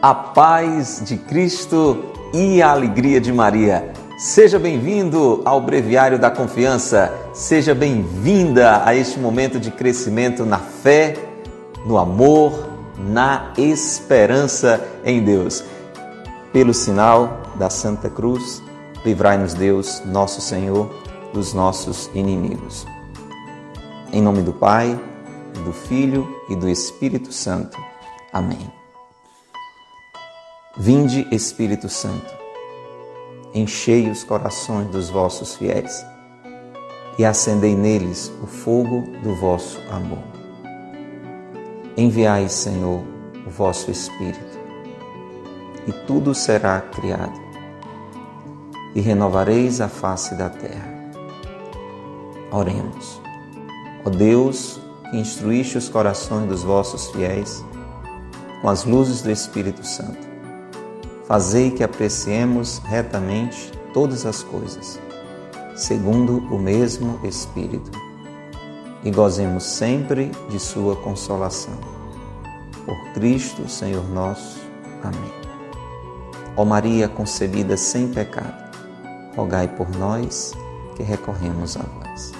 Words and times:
a 0.00 0.14
paz 0.14 1.02
de 1.04 1.16
Cristo 1.16 2.04
e 2.32 2.62
a 2.62 2.70
alegria 2.70 3.20
de 3.20 3.32
Maria. 3.32 3.92
Seja 4.16 4.58
bem-vindo 4.58 5.42
ao 5.44 5.60
Breviário 5.60 6.18
da 6.18 6.30
Confiança, 6.30 7.12
seja 7.32 7.74
bem-vinda 7.74 8.84
a 8.84 8.94
este 8.94 9.18
momento 9.18 9.58
de 9.58 9.70
crescimento 9.70 10.44
na 10.44 10.58
fé, 10.58 11.16
no 11.84 11.98
amor, 11.98 12.68
na 12.96 13.52
esperança 13.56 14.84
em 15.04 15.22
Deus. 15.22 15.64
Pelo 16.52 16.74
sinal 16.74 17.42
da 17.56 17.70
Santa 17.70 18.08
Cruz, 18.08 18.62
livrai-nos 19.04 19.54
Deus, 19.54 20.02
nosso 20.04 20.40
Senhor, 20.40 20.90
dos 21.32 21.52
nossos 21.52 22.10
inimigos. 22.14 22.86
Em 24.12 24.22
nome 24.22 24.42
do 24.42 24.52
Pai, 24.52 24.98
do 25.64 25.72
Filho 25.72 26.26
e 26.48 26.56
do 26.56 26.68
Espírito 26.68 27.32
Santo. 27.32 27.78
Amém. 28.32 28.77
Vinde, 30.80 31.26
Espírito 31.32 31.88
Santo, 31.88 32.32
enchei 33.52 34.08
os 34.08 34.22
corações 34.22 34.86
dos 34.90 35.10
vossos 35.10 35.56
fiéis 35.56 36.06
e 37.18 37.24
acendei 37.24 37.74
neles 37.74 38.32
o 38.40 38.46
fogo 38.46 39.02
do 39.24 39.34
vosso 39.34 39.80
amor. 39.90 40.22
Enviai, 41.96 42.48
Senhor, 42.48 43.02
o 43.44 43.50
vosso 43.50 43.90
Espírito, 43.90 44.56
e 45.84 45.92
tudo 46.06 46.32
será 46.32 46.80
criado, 46.80 47.40
e 48.94 49.00
renovareis 49.00 49.80
a 49.80 49.88
face 49.88 50.36
da 50.36 50.48
terra. 50.48 51.10
Oremos. 52.52 53.20
Ó 54.04 54.10
Deus, 54.10 54.80
que 55.10 55.16
instruíste 55.16 55.76
os 55.76 55.88
corações 55.88 56.48
dos 56.48 56.62
vossos 56.62 57.08
fiéis 57.08 57.64
com 58.62 58.68
as 58.68 58.84
luzes 58.84 59.22
do 59.22 59.30
Espírito 59.32 59.84
Santo, 59.84 60.27
fazei 61.28 61.70
que 61.70 61.84
apreciemos 61.84 62.78
retamente 62.78 63.70
todas 63.92 64.24
as 64.24 64.42
coisas, 64.42 64.98
segundo 65.76 66.38
o 66.50 66.58
mesmo 66.58 67.20
Espírito, 67.22 67.90
e 69.04 69.10
gozemos 69.10 69.62
sempre 69.62 70.32
de 70.48 70.58
Sua 70.58 70.96
consolação. 70.96 71.74
Por 72.86 73.12
Cristo, 73.12 73.68
Senhor 73.68 74.08
nosso. 74.08 74.58
Amém. 75.02 75.32
Ó 76.56 76.64
Maria 76.64 77.06
concebida 77.06 77.76
sem 77.76 78.08
pecado, 78.08 78.74
rogai 79.36 79.68
por 79.68 79.88
nós 79.96 80.52
que 80.96 81.02
recorremos 81.02 81.76
a 81.76 81.82
vós. 81.82 82.32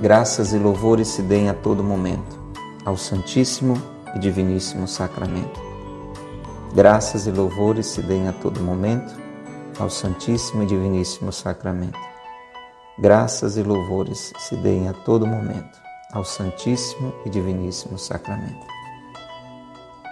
Graças 0.00 0.52
e 0.52 0.56
louvores 0.56 1.08
se 1.08 1.20
deem 1.20 1.50
a 1.50 1.54
todo 1.54 1.82
momento 1.82 2.38
ao 2.84 2.96
Santíssimo 2.96 3.74
e 4.14 4.18
Diviníssimo 4.20 4.86
Sacramento 4.86 5.69
Graças 6.74 7.26
e 7.26 7.30
louvores 7.30 7.86
se 7.86 8.02
deem 8.02 8.28
a 8.28 8.32
todo 8.32 8.60
momento 8.60 9.14
ao 9.78 9.90
Santíssimo 9.90 10.62
e 10.62 10.66
Diviníssimo 10.66 11.32
Sacramento. 11.32 11.98
Graças 12.98 13.56
e 13.56 13.62
louvores 13.62 14.32
se 14.38 14.56
deem 14.56 14.88
a 14.88 14.92
todo 14.92 15.26
momento 15.26 15.78
ao 16.12 16.24
Santíssimo 16.24 17.12
e 17.24 17.30
Diviníssimo 17.30 17.98
Sacramento. 17.98 18.66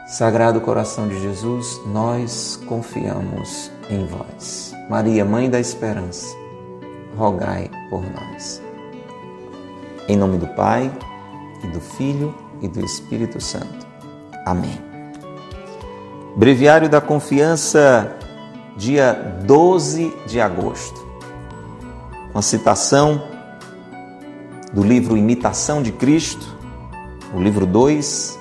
Sagrado 0.06 0.60
coração 0.60 1.06
de 1.06 1.20
Jesus, 1.20 1.80
nós 1.86 2.58
confiamos 2.66 3.70
em 3.90 4.06
vós. 4.06 4.72
Maria, 4.88 5.24
Mãe 5.24 5.50
da 5.50 5.60
Esperança, 5.60 6.34
rogai 7.16 7.70
por 7.90 8.02
nós. 8.02 8.62
Em 10.08 10.16
nome 10.16 10.38
do 10.38 10.46
Pai, 10.54 10.90
e 11.62 11.66
do 11.68 11.80
Filho 11.80 12.34
e 12.60 12.68
do 12.68 12.84
Espírito 12.84 13.40
Santo. 13.40 13.86
Amém. 14.46 14.87
Breviário 16.38 16.88
da 16.88 17.00
Confiança, 17.00 18.16
dia 18.76 19.12
12 19.44 20.14
de 20.24 20.40
agosto. 20.40 21.04
Uma 22.32 22.42
citação 22.42 23.24
do 24.72 24.84
livro 24.84 25.16
Imitação 25.16 25.82
de 25.82 25.90
Cristo, 25.90 26.46
o 27.34 27.42
livro 27.42 27.66
2, 27.66 28.38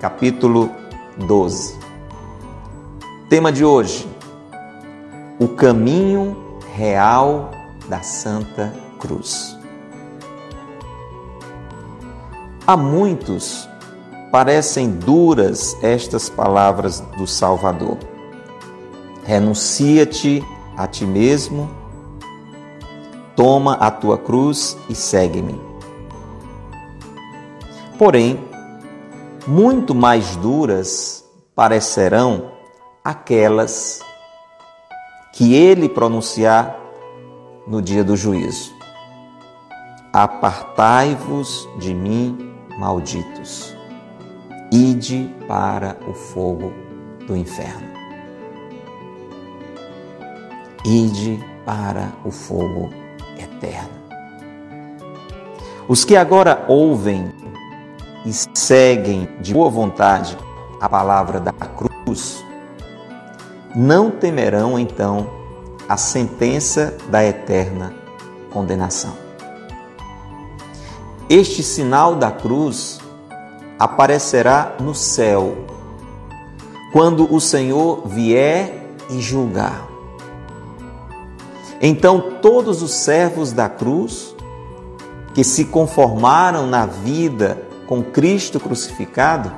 capítulo 0.00 0.68
12. 1.16 1.78
Tema 3.28 3.52
de 3.52 3.64
hoje: 3.64 4.08
O 5.38 5.46
caminho 5.46 6.58
real 6.74 7.52
da 7.88 8.02
Santa 8.02 8.74
Cruz. 8.98 9.56
Há 12.66 12.76
muitos 12.76 13.68
parecem 14.30 14.90
duras 14.90 15.76
estas 15.82 16.28
palavras 16.28 17.00
do 17.16 17.26
Salvador. 17.26 17.98
Renuncia-te 19.24 20.44
a 20.76 20.86
ti 20.86 21.04
mesmo, 21.04 21.70
toma 23.34 23.74
a 23.74 23.90
tua 23.90 24.18
cruz 24.18 24.76
e 24.88 24.94
segue-me. 24.94 25.60
Porém, 27.98 28.38
muito 29.46 29.94
mais 29.94 30.36
duras 30.36 31.24
parecerão 31.54 32.52
aquelas 33.02 34.00
que 35.32 35.54
ele 35.54 35.88
pronunciar 35.88 36.78
no 37.66 37.82
dia 37.82 38.04
do 38.04 38.16
juízo. 38.16 38.72
Apartai-vos 40.12 41.68
de 41.78 41.92
mim, 41.92 42.54
malditos 42.78 43.77
ide 44.78 45.34
para 45.48 45.96
o 46.06 46.14
fogo 46.14 46.72
do 47.26 47.36
inferno. 47.36 47.88
Ide 50.84 51.44
para 51.64 52.12
o 52.24 52.30
fogo 52.30 52.90
eterno. 53.36 53.98
Os 55.88 56.04
que 56.04 56.14
agora 56.14 56.64
ouvem 56.68 57.32
e 58.24 58.32
seguem 58.54 59.28
de 59.40 59.52
boa 59.52 59.68
vontade 59.68 60.38
a 60.80 60.88
palavra 60.88 61.40
da 61.40 61.52
cruz, 61.52 62.44
não 63.74 64.12
temerão 64.12 64.78
então 64.78 65.28
a 65.88 65.96
sentença 65.96 66.96
da 67.08 67.24
eterna 67.24 67.94
condenação. 68.50 69.16
Este 71.28 71.64
sinal 71.64 72.14
da 72.14 72.30
cruz 72.30 73.00
aparecerá 73.78 74.76
no 74.80 74.94
céu, 74.94 75.56
quando 76.92 77.32
o 77.32 77.40
Senhor 77.40 78.02
vier 78.06 78.86
e 79.10 79.20
julgar. 79.20 79.86
Então 81.80 82.38
todos 82.42 82.82
os 82.82 82.90
servos 82.92 83.52
da 83.52 83.68
cruz, 83.68 84.34
que 85.34 85.44
se 85.44 85.66
conformaram 85.66 86.66
na 86.66 86.86
vida 86.86 87.62
com 87.86 88.02
Cristo 88.02 88.58
crucificado, 88.58 89.52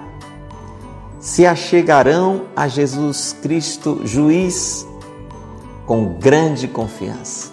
se 1.18 1.46
achegarão 1.46 2.46
a 2.54 2.68
Jesus 2.68 3.36
Cristo, 3.42 4.02
juiz, 4.04 4.86
com 5.86 6.14
grande 6.18 6.68
confiança. 6.68 7.50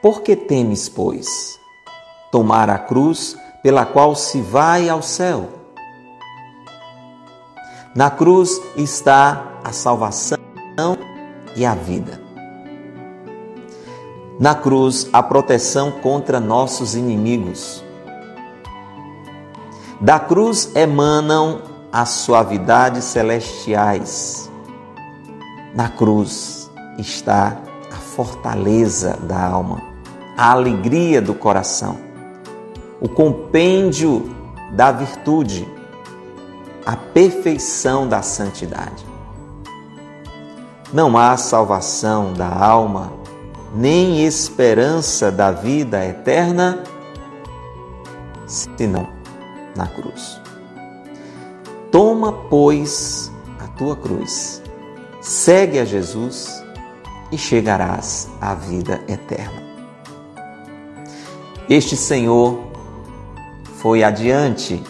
Por 0.00 0.22
que 0.22 0.36
temes, 0.36 0.88
pois? 0.88 1.58
Tomar 2.36 2.68
a 2.68 2.76
cruz 2.76 3.34
pela 3.62 3.86
qual 3.86 4.14
se 4.14 4.42
vai 4.42 4.90
ao 4.90 5.00
céu. 5.00 5.48
Na 7.94 8.10
cruz 8.10 8.60
está 8.76 9.54
a 9.64 9.72
salvação 9.72 10.36
e 11.56 11.64
a 11.64 11.74
vida. 11.74 12.20
Na 14.38 14.54
cruz, 14.54 15.08
a 15.14 15.22
proteção 15.22 15.90
contra 15.90 16.38
nossos 16.38 16.94
inimigos. 16.94 17.82
Da 19.98 20.20
cruz 20.20 20.76
emanam 20.76 21.62
as 21.90 22.10
suavidades 22.10 23.04
celestiais. 23.04 24.50
Na 25.74 25.88
cruz 25.88 26.70
está 26.98 27.56
a 27.90 27.96
fortaleza 27.96 29.16
da 29.22 29.42
alma, 29.42 29.80
a 30.36 30.50
alegria 30.50 31.22
do 31.22 31.32
coração 31.32 32.04
o 33.00 33.08
compêndio 33.08 34.34
da 34.72 34.90
virtude, 34.90 35.68
a 36.84 36.96
perfeição 36.96 38.08
da 38.08 38.22
santidade. 38.22 39.04
Não 40.92 41.16
há 41.16 41.36
salvação 41.36 42.32
da 42.32 42.48
alma, 42.48 43.12
nem 43.74 44.24
esperança 44.24 45.30
da 45.30 45.50
vida 45.50 46.04
eterna, 46.04 46.82
senão 48.46 49.08
na 49.76 49.86
cruz. 49.86 50.40
Toma, 51.90 52.32
pois, 52.32 53.30
a 53.58 53.66
tua 53.68 53.96
cruz, 53.96 54.62
segue 55.20 55.78
a 55.78 55.84
Jesus 55.84 56.64
e 57.32 57.36
chegarás 57.36 58.28
à 58.40 58.54
vida 58.54 59.02
eterna. 59.08 59.66
Este 61.68 61.96
Senhor 61.96 62.65
foi 63.80 64.02
adiante 64.02 64.82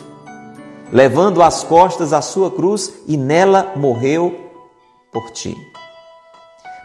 levando 0.93 1.43
às 1.43 1.65
costas 1.65 2.13
a 2.13 2.21
sua 2.23 2.51
cruz 2.51 2.93
e 3.07 3.17
nela 3.17 3.73
morreu 3.77 4.35
por 5.13 5.31
ti, 5.31 5.57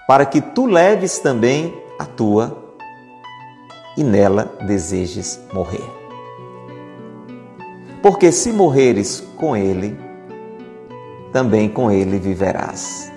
para 0.07 0.25
que 0.25 0.41
tu 0.41 0.65
leves 0.65 1.19
também 1.19 1.73
a 1.99 2.05
tua 2.05 2.75
e 3.95 4.03
nela 4.03 4.55
desejes 4.65 5.39
morrer. 5.53 5.83
Porque 8.01 8.31
se 8.31 8.51
morreres 8.51 9.23
com 9.37 9.55
ele, 9.55 9.95
também 11.31 11.69
com 11.69 11.91
ele 11.91 12.17
viverás. 12.17 13.11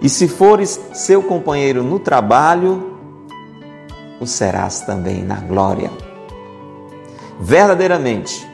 E 0.00 0.08
se 0.08 0.28
fores 0.28 0.80
seu 0.92 1.22
companheiro 1.22 1.82
no 1.82 1.98
trabalho, 1.98 2.98
o 4.20 4.26
serás 4.26 4.82
também 4.82 5.22
na 5.22 5.36
glória. 5.36 6.11
Verdadeiramente, 7.44 8.48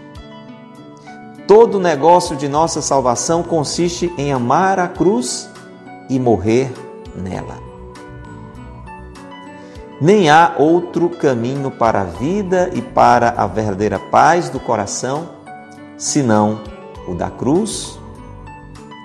todo 1.46 1.74
o 1.74 1.80
negócio 1.80 2.34
de 2.34 2.48
nossa 2.48 2.80
salvação 2.80 3.42
consiste 3.42 4.10
em 4.16 4.32
amar 4.32 4.78
a 4.78 4.88
cruz 4.88 5.50
e 6.08 6.18
morrer 6.18 6.72
nela. 7.14 7.58
Nem 10.00 10.30
há 10.30 10.54
outro 10.56 11.10
caminho 11.10 11.70
para 11.70 12.00
a 12.00 12.04
vida 12.04 12.70
e 12.72 12.80
para 12.80 13.34
a 13.36 13.46
verdadeira 13.46 13.98
paz 13.98 14.48
do 14.48 14.58
coração 14.58 15.28
senão 15.98 16.58
o 17.06 17.14
da 17.14 17.28
cruz 17.28 18.00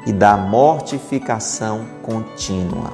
e 0.06 0.14
da 0.14 0.38
mortificação 0.38 1.86
contínua. 2.02 2.94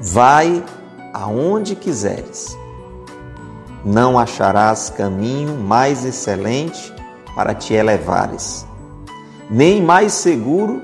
Vai 0.00 0.64
aonde 1.12 1.76
quiseres, 1.76 2.56
não 3.84 4.18
acharás 4.18 4.90
caminho 4.90 5.56
mais 5.56 6.04
excelente 6.04 6.92
para 7.34 7.54
te 7.54 7.74
elevares, 7.74 8.66
nem 9.48 9.82
mais 9.82 10.12
seguro 10.12 10.82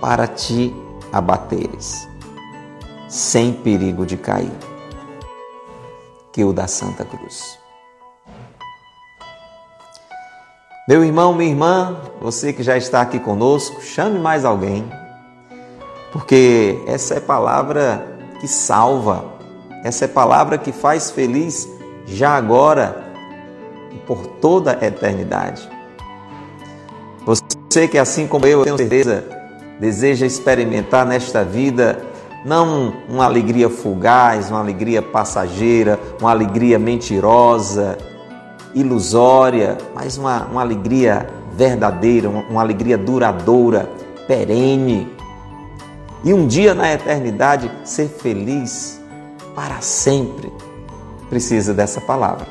para 0.00 0.26
te 0.26 0.74
abateres 1.12 2.08
sem 3.14 3.52
perigo 3.52 4.04
de 4.04 4.16
cair, 4.16 4.50
que 6.32 6.42
o 6.42 6.52
da 6.52 6.66
Santa 6.66 7.04
Cruz. 7.04 7.56
Meu 10.88 11.04
irmão, 11.04 11.32
minha 11.32 11.48
irmã, 11.48 11.96
você 12.20 12.52
que 12.52 12.62
já 12.62 12.76
está 12.76 13.00
aqui 13.00 13.20
conosco, 13.20 13.80
chame 13.80 14.18
mais 14.18 14.44
alguém, 14.44 14.84
porque 16.12 16.82
essa 16.88 17.14
é 17.14 17.20
palavra 17.20 18.04
que 18.40 18.48
salva, 18.48 19.24
essa 19.84 20.06
é 20.06 20.08
palavra 20.08 20.58
que 20.58 20.72
faz 20.72 21.12
feliz 21.12 21.68
já 22.06 22.30
agora 22.36 23.12
e 23.92 23.96
por 23.98 24.26
toda 24.26 24.78
a 24.80 24.86
eternidade. 24.86 25.68
Você 27.24 27.88
que, 27.88 27.98
assim 27.98 28.26
como 28.26 28.46
eu, 28.46 28.58
eu 28.60 28.64
tenho 28.64 28.76
certeza, 28.76 29.24
deseja 29.80 30.26
experimentar 30.26 31.06
nesta 31.06 31.44
vida 31.44 31.98
não 32.44 32.92
uma 33.08 33.24
alegria 33.24 33.70
fugaz, 33.70 34.50
uma 34.50 34.60
alegria 34.60 35.00
passageira, 35.00 35.98
uma 36.20 36.30
alegria 36.30 36.78
mentirosa, 36.78 37.96
ilusória, 38.74 39.78
mas 39.94 40.18
uma, 40.18 40.44
uma 40.44 40.60
alegria 40.60 41.26
verdadeira, 41.56 42.28
uma, 42.28 42.42
uma 42.42 42.60
alegria 42.60 42.98
duradoura, 42.98 43.88
perene. 44.26 45.08
E 46.22 46.34
um 46.34 46.46
dia 46.46 46.74
na 46.74 46.92
eternidade 46.92 47.70
ser 47.82 48.08
feliz 48.08 49.00
para 49.54 49.80
sempre. 49.80 50.52
Precisa 51.34 51.74
dessa 51.74 52.00
palavra. 52.00 52.46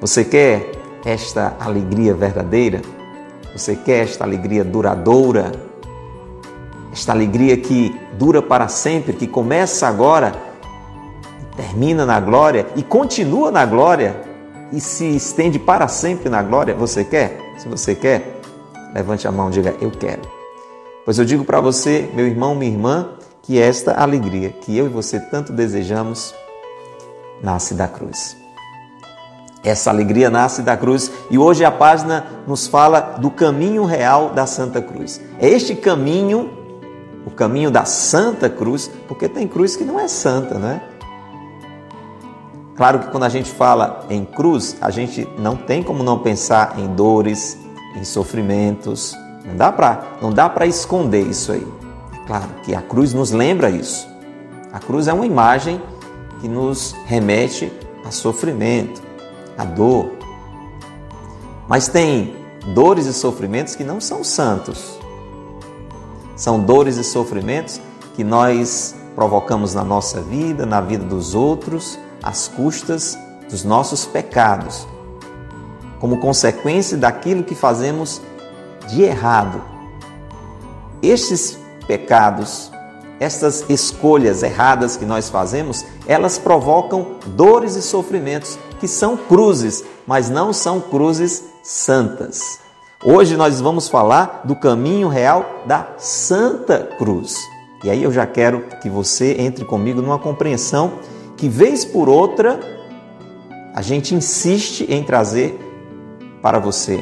Você 0.00 0.24
quer 0.24 0.70
esta 1.04 1.56
alegria 1.58 2.14
verdadeira? 2.14 2.80
Você 3.52 3.74
quer 3.74 4.04
esta 4.04 4.22
alegria 4.22 4.62
duradoura? 4.62 5.50
esta 6.92 7.10
alegria 7.10 7.56
que 7.56 7.92
dura 8.16 8.40
para 8.40 8.68
sempre, 8.68 9.12
que 9.12 9.26
começa 9.26 9.88
agora, 9.88 10.32
termina 11.56 12.06
na 12.06 12.20
glória 12.20 12.64
e 12.76 12.82
continua 12.84 13.50
na 13.50 13.66
glória 13.66 14.14
e 14.70 14.78
se 14.80 15.16
estende 15.16 15.58
para 15.58 15.88
sempre 15.88 16.28
na 16.28 16.40
glória. 16.44 16.76
Você 16.76 17.02
quer? 17.02 17.40
Se 17.58 17.68
você 17.68 17.92
quer, 17.92 18.40
levante 18.94 19.26
a 19.26 19.32
mão 19.32 19.48
e 19.48 19.54
diga: 19.54 19.74
Eu 19.80 19.90
quero. 19.90 20.22
Pois 21.04 21.18
eu 21.18 21.24
digo 21.24 21.44
para 21.44 21.60
você, 21.60 22.08
meu 22.14 22.24
irmão, 22.24 22.54
minha 22.54 22.70
irmã, 22.70 23.08
que 23.42 23.60
esta 23.60 23.94
alegria 23.94 24.50
que 24.50 24.78
eu 24.78 24.86
e 24.86 24.88
você 24.88 25.18
tanto 25.18 25.52
desejamos 25.52 26.32
nasce 27.42 27.74
da 27.74 27.88
cruz. 27.88 28.36
Essa 29.64 29.90
alegria 29.90 30.30
nasce 30.30 30.62
da 30.62 30.76
cruz 30.76 31.10
e 31.30 31.38
hoje 31.38 31.64
a 31.64 31.70
página 31.70 32.26
nos 32.46 32.66
fala 32.66 33.00
do 33.18 33.30
caminho 33.30 33.84
real 33.84 34.30
da 34.30 34.46
Santa 34.46 34.80
Cruz. 34.80 35.20
É 35.38 35.48
este 35.48 35.74
caminho 35.74 36.58
o 37.28 37.30
caminho 37.30 37.70
da 37.70 37.84
Santa 37.84 38.48
Cruz, 38.48 38.90
porque 39.06 39.28
tem 39.28 39.46
cruz 39.46 39.76
que 39.76 39.84
não 39.84 40.00
é 40.00 40.08
santa, 40.08 40.54
né? 40.54 40.80
Claro 42.74 43.00
que 43.00 43.10
quando 43.10 43.24
a 43.24 43.28
gente 43.28 43.50
fala 43.50 44.06
em 44.08 44.24
cruz, 44.24 44.76
a 44.80 44.90
gente 44.90 45.28
não 45.38 45.54
tem 45.54 45.82
como 45.82 46.02
não 46.02 46.20
pensar 46.20 46.78
em 46.78 46.86
dores, 46.94 47.58
em 47.94 48.04
sofrimentos. 48.04 49.14
Não 49.44 49.56
dá 49.56 49.70
para, 49.70 50.04
não 50.22 50.32
dá 50.32 50.48
para 50.48 50.64
esconder 50.64 51.26
isso 51.26 51.52
aí. 51.52 51.66
É 52.14 52.26
claro 52.26 52.48
que 52.62 52.74
a 52.74 52.80
cruz 52.80 53.12
nos 53.12 53.30
lembra 53.30 53.68
isso. 53.68 54.08
A 54.72 54.78
cruz 54.78 55.06
é 55.06 55.12
uma 55.12 55.26
imagem 55.26 55.82
que 56.40 56.48
nos 56.48 56.94
remete 57.06 57.72
a 58.04 58.10
sofrimento, 58.10 59.02
a 59.56 59.64
dor. 59.64 60.12
Mas 61.68 61.88
tem 61.88 62.36
dores 62.74 63.06
e 63.06 63.12
sofrimentos 63.12 63.74
que 63.74 63.84
não 63.84 64.00
são 64.00 64.22
santos. 64.24 64.98
São 66.36 66.60
dores 66.60 66.96
e 66.96 67.04
sofrimentos 67.04 67.80
que 68.14 68.22
nós 68.22 68.94
provocamos 69.14 69.74
na 69.74 69.82
nossa 69.82 70.20
vida, 70.20 70.64
na 70.64 70.80
vida 70.80 71.04
dos 71.04 71.34
outros, 71.34 71.98
às 72.22 72.46
custas 72.48 73.18
dos 73.50 73.64
nossos 73.64 74.04
pecados, 74.04 74.86
como 75.98 76.20
consequência 76.20 76.96
daquilo 76.96 77.42
que 77.42 77.54
fazemos 77.54 78.20
de 78.88 79.02
errado. 79.02 79.60
Estes 81.02 81.58
pecados, 81.86 82.70
estas 83.20 83.64
escolhas 83.68 84.42
erradas 84.42 84.96
que 84.96 85.04
nós 85.04 85.28
fazemos, 85.28 85.84
elas 86.06 86.38
provocam 86.38 87.16
dores 87.26 87.74
e 87.74 87.82
sofrimentos 87.82 88.58
que 88.78 88.86
são 88.86 89.16
cruzes, 89.16 89.84
mas 90.06 90.30
não 90.30 90.52
são 90.52 90.80
cruzes 90.80 91.44
santas. 91.62 92.60
Hoje 93.04 93.36
nós 93.36 93.60
vamos 93.60 93.88
falar 93.88 94.42
do 94.44 94.56
caminho 94.56 95.08
real 95.08 95.62
da 95.66 95.94
Santa 95.98 96.88
Cruz. 96.98 97.36
E 97.84 97.90
aí 97.90 98.02
eu 98.02 98.10
já 98.10 98.26
quero 98.26 98.64
que 98.82 98.90
você 98.90 99.36
entre 99.38 99.64
comigo 99.64 100.02
numa 100.02 100.18
compreensão 100.18 100.94
que, 101.36 101.48
vez 101.48 101.84
por 101.84 102.08
outra, 102.08 102.58
a 103.72 103.82
gente 103.82 104.14
insiste 104.14 104.84
em 104.88 105.04
trazer 105.04 105.56
para 106.42 106.58
você. 106.58 106.98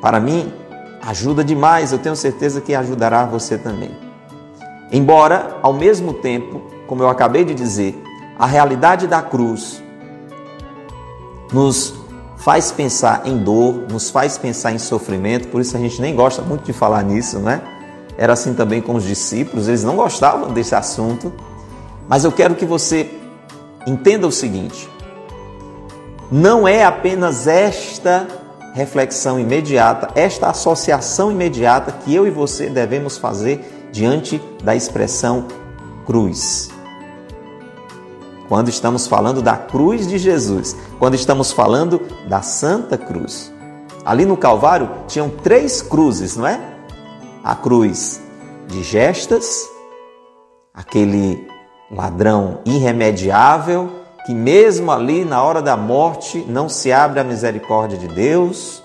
Para 0.00 0.18
mim, 0.18 0.50
ajuda 1.02 1.44
demais, 1.44 1.92
eu 1.92 1.98
tenho 1.98 2.16
certeza 2.16 2.60
que 2.60 2.74
ajudará 2.74 3.26
você 3.26 3.58
também. 3.58 4.07
Embora, 4.90 5.58
ao 5.62 5.72
mesmo 5.72 6.14
tempo, 6.14 6.62
como 6.86 7.02
eu 7.02 7.08
acabei 7.08 7.44
de 7.44 7.54
dizer, 7.54 8.02
a 8.38 8.46
realidade 8.46 9.06
da 9.06 9.20
cruz 9.20 9.82
nos 11.52 11.94
faz 12.38 12.72
pensar 12.72 13.22
em 13.26 13.36
dor, 13.36 13.86
nos 13.90 14.08
faz 14.10 14.38
pensar 14.38 14.72
em 14.72 14.78
sofrimento, 14.78 15.48
por 15.48 15.60
isso 15.60 15.76
a 15.76 15.80
gente 15.80 16.00
nem 16.00 16.14
gosta 16.14 16.40
muito 16.40 16.64
de 16.64 16.72
falar 16.72 17.02
nisso, 17.02 17.38
né? 17.38 17.60
Era 18.16 18.32
assim 18.32 18.54
também 18.54 18.80
com 18.80 18.94
os 18.94 19.04
discípulos, 19.04 19.68
eles 19.68 19.84
não 19.84 19.96
gostavam 19.96 20.52
desse 20.52 20.74
assunto. 20.74 21.32
Mas 22.08 22.24
eu 22.24 22.32
quero 22.32 22.54
que 22.54 22.64
você 22.64 23.10
entenda 23.86 24.26
o 24.26 24.32
seguinte: 24.32 24.88
não 26.30 26.66
é 26.66 26.84
apenas 26.84 27.46
esta 27.46 28.26
reflexão 28.74 29.38
imediata, 29.38 30.08
esta 30.14 30.48
associação 30.48 31.30
imediata 31.30 31.92
que 31.92 32.14
eu 32.14 32.26
e 32.26 32.30
você 32.30 32.68
devemos 32.68 33.18
fazer 33.18 33.77
diante 33.92 34.40
da 34.62 34.74
expressão 34.74 35.46
cruz 36.06 36.70
quando 38.48 38.70
estamos 38.70 39.06
falando 39.06 39.42
da 39.42 39.56
cruz 39.56 40.08
de 40.08 40.16
Jesus, 40.16 40.74
quando 40.98 41.14
estamos 41.14 41.52
falando 41.52 42.00
da 42.26 42.40
Santa 42.40 42.96
Cruz. 42.96 43.52
Ali 44.04 44.24
no 44.24 44.36
Calvário 44.36 44.88
tinham 45.06 45.28
três 45.28 45.82
cruzes, 45.82 46.36
não 46.36 46.46
é? 46.46 46.58
A 47.44 47.54
cruz 47.54 48.22
de 48.66 48.82
gestas, 48.82 49.68
aquele 50.72 51.46
ladrão 51.90 52.60
irremediável 52.64 53.90
que, 54.24 54.32
mesmo 54.32 54.90
ali 54.90 55.24
na 55.24 55.42
hora 55.42 55.60
da 55.60 55.76
morte, 55.76 56.44
não 56.48 56.68
se 56.68 56.90
abre 56.90 57.20
a 57.20 57.24
misericórdia 57.24 57.98
de 57.98 58.08
Deus, 58.08 58.82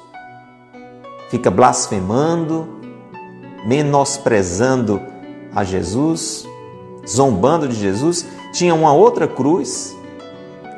fica 1.29 1.49
blasfemando, 1.49 2.81
menosprezando 3.65 5.01
a 5.53 5.63
Jesus, 5.63 6.47
zombando 7.07 7.67
de 7.67 7.75
Jesus 7.75 8.25
tinha 8.53 8.75
uma 8.75 8.93
outra 8.93 9.27
cruz, 9.27 9.97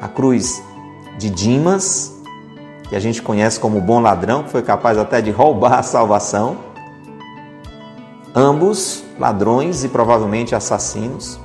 a 0.01 0.07
cruz 0.07 0.63
de 1.17 1.29
Dimas, 1.29 2.15
que 2.87 2.95
a 2.95 2.99
gente 2.99 3.21
conhece 3.21 3.59
como 3.59 3.81
bom 3.81 3.99
ladrão, 3.99 4.43
que 4.43 4.49
foi 4.49 4.61
capaz 4.61 4.97
até 4.97 5.21
de 5.21 5.29
roubar 5.29 5.79
a 5.79 5.83
salvação. 5.83 6.57
Ambos 8.33 9.03
ladrões 9.19 9.83
e 9.83 9.89
provavelmente 9.89 10.55
assassinos. 10.55 11.39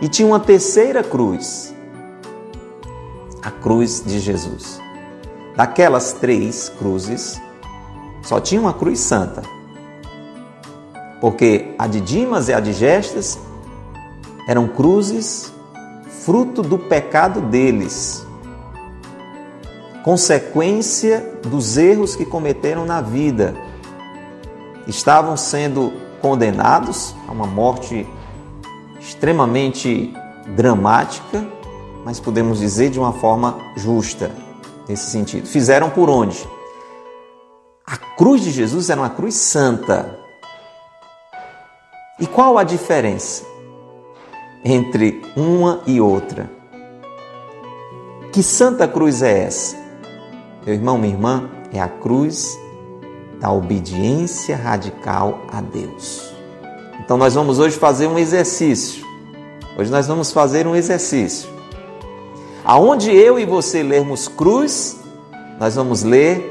E 0.00 0.08
tinha 0.08 0.28
uma 0.28 0.38
terceira 0.38 1.02
cruz, 1.02 1.74
a 3.42 3.50
cruz 3.50 4.02
de 4.04 4.20
Jesus. 4.20 4.80
Daquelas 5.56 6.12
três 6.12 6.68
cruzes, 6.68 7.40
só 8.22 8.40
tinha 8.40 8.60
uma 8.60 8.72
cruz 8.72 9.00
santa. 9.00 9.42
Porque 11.24 11.74
a 11.78 11.86
de 11.86 12.02
Dimas 12.02 12.50
e 12.50 12.52
a 12.52 12.60
de 12.60 12.74
Gestas 12.74 13.38
eram 14.46 14.68
cruzes 14.68 15.50
fruto 16.22 16.62
do 16.62 16.78
pecado 16.78 17.40
deles, 17.40 18.26
consequência 20.02 21.40
dos 21.42 21.78
erros 21.78 22.14
que 22.14 22.26
cometeram 22.26 22.84
na 22.84 23.00
vida. 23.00 23.54
Estavam 24.86 25.34
sendo 25.34 25.94
condenados 26.20 27.14
a 27.26 27.32
uma 27.32 27.46
morte 27.46 28.06
extremamente 29.00 30.12
dramática, 30.54 31.42
mas 32.04 32.20
podemos 32.20 32.58
dizer 32.58 32.90
de 32.90 32.98
uma 32.98 33.14
forma 33.14 33.56
justa, 33.78 34.30
nesse 34.86 35.10
sentido. 35.10 35.46
Fizeram 35.46 35.88
por 35.88 36.10
onde? 36.10 36.46
A 37.86 37.96
cruz 37.96 38.42
de 38.42 38.50
Jesus 38.50 38.90
era 38.90 39.00
uma 39.00 39.08
cruz 39.08 39.36
santa. 39.36 40.13
E 42.18 42.28
qual 42.28 42.56
a 42.56 42.62
diferença 42.62 43.44
entre 44.64 45.20
uma 45.36 45.82
e 45.84 46.00
outra? 46.00 46.48
Que 48.32 48.40
santa 48.40 48.86
cruz 48.86 49.20
é 49.20 49.42
essa? 49.42 49.76
Meu 50.64 50.76
irmão, 50.76 50.96
minha 50.96 51.12
irmã, 51.12 51.50
é 51.72 51.80
a 51.80 51.88
cruz 51.88 52.56
da 53.40 53.50
obediência 53.50 54.56
radical 54.56 55.40
a 55.50 55.60
Deus. 55.60 56.32
Então 57.00 57.16
nós 57.16 57.34
vamos 57.34 57.58
hoje 57.58 57.76
fazer 57.76 58.06
um 58.06 58.16
exercício. 58.16 59.04
Hoje 59.76 59.90
nós 59.90 60.06
vamos 60.06 60.30
fazer 60.30 60.68
um 60.68 60.76
exercício. 60.76 61.48
Aonde 62.64 63.10
eu 63.10 63.40
e 63.40 63.44
você 63.44 63.82
lermos 63.82 64.28
cruz, 64.28 65.00
nós 65.58 65.74
vamos 65.74 66.04
ler 66.04 66.48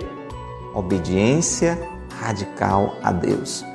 obediência 0.73 1.79
radical 2.19 2.95
a 3.01 3.13
Deus. 3.13 3.65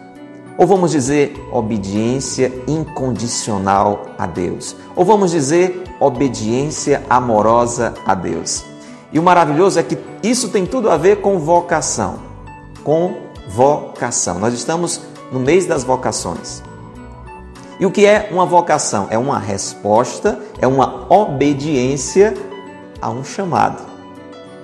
Ou 0.59 0.67
vamos 0.67 0.91
dizer 0.91 1.41
obediência 1.53 2.53
incondicional 2.67 4.07
a 4.19 4.27
Deus. 4.27 4.75
Ou 4.97 5.05
vamos 5.05 5.31
dizer 5.31 5.85
obediência 6.01 7.05
amorosa 7.09 7.95
a 8.05 8.13
Deus. 8.13 8.65
E 9.13 9.21
o 9.21 9.23
maravilhoso 9.23 9.79
é 9.79 9.85
que 9.85 9.97
isso 10.21 10.49
tem 10.49 10.67
tudo 10.67 10.91
a 10.91 10.97
ver 10.97 11.21
com 11.21 11.39
vocação. 11.39 12.17
Com 12.83 13.15
vocação. 13.49 14.41
Nós 14.41 14.53
estamos 14.53 15.01
no 15.31 15.39
mês 15.39 15.65
das 15.65 15.85
vocações. 15.85 16.61
E 17.79 17.87
o 17.87 17.93
que 17.93 18.05
é 18.05 18.29
uma 18.33 18.45
vocação? 18.45 19.07
É 19.11 19.17
uma 19.17 19.39
resposta, 19.39 20.41
é 20.61 20.67
uma 20.67 21.07
obediência 21.09 22.35
a 23.01 23.09
um 23.11 23.23
chamado. 23.23 23.81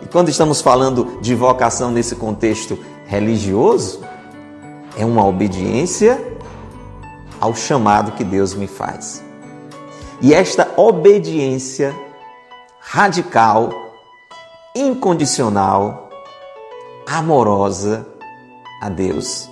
E 0.02 0.06
quando 0.06 0.28
estamos 0.28 0.60
falando 0.60 1.18
de 1.20 1.36
vocação 1.36 1.92
nesse 1.92 2.16
contexto 2.16 2.76
religioso, 3.06 4.00
é 4.96 5.04
uma 5.04 5.26
obediência 5.26 6.20
ao 7.40 7.54
chamado 7.54 8.12
que 8.12 8.24
Deus 8.24 8.54
me 8.54 8.66
faz. 8.66 9.22
E 10.20 10.32
esta 10.32 10.68
obediência 10.76 11.94
radical, 12.80 13.70
incondicional, 14.74 16.08
amorosa 17.06 18.06
a 18.80 18.88
Deus 18.88 19.50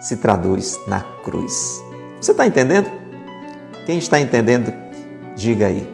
se 0.00 0.16
traduz 0.18 0.78
na 0.86 1.00
cruz. 1.24 1.82
Você 2.20 2.32
está 2.32 2.46
entendendo? 2.46 2.90
Quem 3.86 3.98
está 3.98 4.20
entendendo, 4.20 4.72
diga 5.34 5.66
aí. 5.66 5.88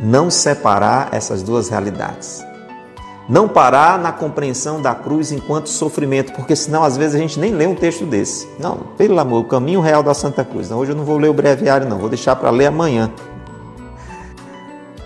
Não 0.00 0.30
separar 0.30 1.10
essas 1.12 1.42
duas 1.42 1.68
realidades. 1.68 2.44
Não 3.28 3.48
parar 3.48 3.98
na 3.98 4.10
compreensão 4.10 4.82
da 4.82 4.94
cruz 4.94 5.30
enquanto 5.30 5.68
sofrimento, 5.68 6.32
porque 6.32 6.56
senão 6.56 6.82
às 6.82 6.96
vezes 6.96 7.14
a 7.14 7.18
gente 7.18 7.38
nem 7.38 7.52
lê 7.52 7.66
um 7.66 7.74
texto 7.74 8.04
desse. 8.04 8.48
Não, 8.58 8.78
pelo 8.96 9.18
amor, 9.18 9.42
o 9.42 9.44
caminho 9.44 9.80
real 9.80 10.02
da 10.02 10.12
Santa 10.12 10.44
Cruz. 10.44 10.68
Não, 10.68 10.78
hoje 10.78 10.92
eu 10.92 10.96
não 10.96 11.04
vou 11.04 11.18
ler 11.18 11.28
o 11.28 11.34
breviário, 11.34 11.88
não, 11.88 11.98
vou 11.98 12.08
deixar 12.08 12.34
para 12.34 12.50
ler 12.50 12.66
amanhã. 12.66 13.10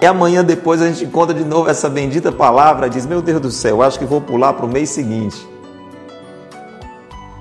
E 0.00 0.06
amanhã 0.06 0.44
depois 0.44 0.80
a 0.82 0.88
gente 0.88 1.04
encontra 1.04 1.34
de 1.34 1.44
novo 1.44 1.70
essa 1.70 1.88
bendita 1.88 2.32
palavra, 2.32 2.88
diz: 2.88 3.06
Meu 3.06 3.22
Deus 3.22 3.40
do 3.40 3.50
céu, 3.50 3.82
acho 3.82 3.98
que 3.98 4.04
vou 4.04 4.20
pular 4.20 4.52
para 4.54 4.66
o 4.66 4.68
mês 4.68 4.90
seguinte. 4.90 5.46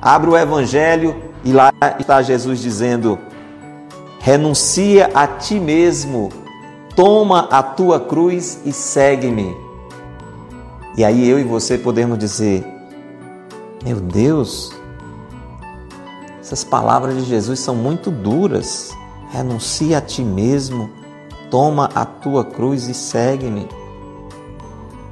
Abre 0.01 0.29
o 0.29 0.37
Evangelho 0.37 1.15
e 1.43 1.51
lá 1.51 1.71
está 1.99 2.21
Jesus 2.21 2.59
dizendo: 2.59 3.17
renuncia 4.19 5.09
a 5.13 5.27
ti 5.27 5.59
mesmo, 5.59 6.29
toma 6.95 7.47
a 7.51 7.61
tua 7.61 7.99
cruz 7.99 8.59
e 8.65 8.71
segue-me. 8.71 9.64
E 10.97 11.03
aí 11.03 11.27
eu 11.27 11.39
e 11.39 11.43
você 11.43 11.77
podemos 11.77 12.17
dizer: 12.17 12.65
meu 13.83 13.99
Deus, 13.99 14.73
essas 16.39 16.63
palavras 16.63 17.15
de 17.15 17.23
Jesus 17.23 17.59
são 17.59 17.75
muito 17.75 18.09
duras. 18.09 18.91
Renuncia 19.31 19.97
a 19.97 20.01
ti 20.01 20.23
mesmo, 20.23 20.89
toma 21.51 21.89
a 21.93 22.05
tua 22.05 22.45
cruz 22.45 22.87
e 22.87 22.93
segue-me. 22.93 23.67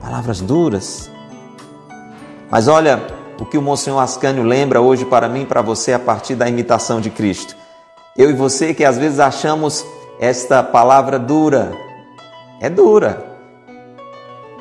Palavras 0.02 0.40
duras. 0.40 1.12
Mas 2.50 2.68
olha, 2.68 3.06
o 3.40 3.46
que 3.46 3.58
o 3.58 3.62
Monsenhor 3.62 4.02
Ascânio 4.02 4.44
lembra 4.44 4.80
hoje 4.80 5.06
para 5.06 5.28
mim 5.28 5.42
e 5.42 5.46
para 5.46 5.62
você 5.62 5.92
a 5.92 6.00
partir 6.00 6.36
da 6.36 6.48
imitação 6.48 7.02
de 7.02 7.10
Cristo. 7.10 7.56
Eu 8.16 8.30
e 8.30 8.34
você 8.34 8.74
que 8.74 8.86
às 8.86 8.98
vezes 8.98 9.20
achamos 9.20 9.86
esta 10.20 10.64
palavra 10.64 11.20
dura, 11.20 11.74
é 12.62 12.70
dura. 12.70 13.38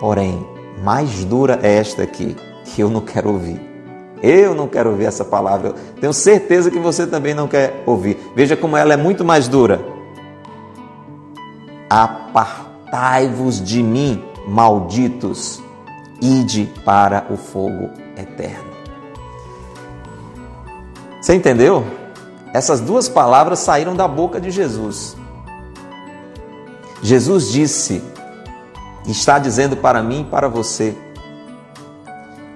Porém, 0.01 0.52
mais 0.83 1.25
dura 1.25 1.61
é 1.63 1.77
esta 1.77 2.03
aqui, 2.03 2.37
que 2.65 2.81
eu 2.81 2.91
não 2.91 3.01
quero 3.01 3.31
ouvir. 3.31 3.61
Eu 4.21 4.55
não 4.55 4.69
quero 4.69 4.91
ouvir 4.91 5.05
essa 5.05 5.25
palavra. 5.25 5.75
Tenho 6.01 6.13
certeza 6.13 6.71
que 6.71 6.79
você 6.79 7.07
também 7.07 7.35
não 7.35 7.49
quer 7.49 7.83
ouvir. 7.87 8.19
Veja 8.35 8.57
como 8.57 8.77
ela 8.77 8.93
é 8.93 8.97
muito 8.97 9.25
mais 9.25 9.49
dura. 9.49 9.81
Apartai-vos 11.89 13.63
de 13.63 13.83
mim, 13.83 14.23
malditos, 14.47 15.63
ide 16.21 16.69
para 16.85 17.27
o 17.31 17.37
fogo 17.37 17.91
eterno. 18.17 18.73
Você 21.21 21.35
entendeu? 21.35 21.85
Essas 22.53 22.81
duas 22.81 23.09
palavras 23.09 23.61
saíram 23.61 23.95
da 23.95 24.09
boca 24.09 24.41
de 24.41 24.51
Jesus. 24.51 25.17
Jesus 27.03 27.51
disse, 27.51 28.03
está 29.07 29.39
dizendo 29.39 29.77
para 29.77 30.03
mim 30.03 30.21
e 30.21 30.25
para 30.25 30.49
você, 30.49 30.97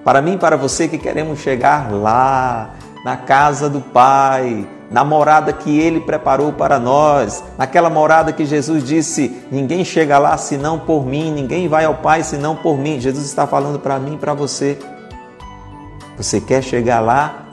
para 0.03 0.21
mim 0.21 0.33
e 0.33 0.37
para 0.37 0.55
você 0.55 0.87
que 0.87 0.97
queremos 0.97 1.39
chegar 1.39 1.91
lá, 1.91 2.71
na 3.03 3.17
casa 3.17 3.69
do 3.69 3.81
Pai, 3.81 4.67
na 4.89 5.03
morada 5.03 5.51
que 5.53 5.79
Ele 5.79 5.99
preparou 5.99 6.53
para 6.53 6.79
nós, 6.79 7.43
naquela 7.57 7.89
morada 7.89 8.31
que 8.31 8.45
Jesus 8.45 8.83
disse: 8.83 9.43
ninguém 9.51 9.83
chega 9.83 10.17
lá 10.17 10.37
senão 10.37 10.79
por 10.79 11.05
mim, 11.05 11.31
ninguém 11.31 11.67
vai 11.67 11.85
ao 11.85 11.95
Pai 11.95 12.23
senão 12.23 12.55
por 12.55 12.77
mim. 12.77 12.99
Jesus 12.99 13.25
está 13.25 13.45
falando 13.45 13.79
para 13.79 13.99
mim 13.99 14.15
e 14.15 14.17
para 14.17 14.33
você. 14.33 14.77
Você 16.17 16.41
quer 16.41 16.63
chegar 16.63 16.99
lá? 16.99 17.43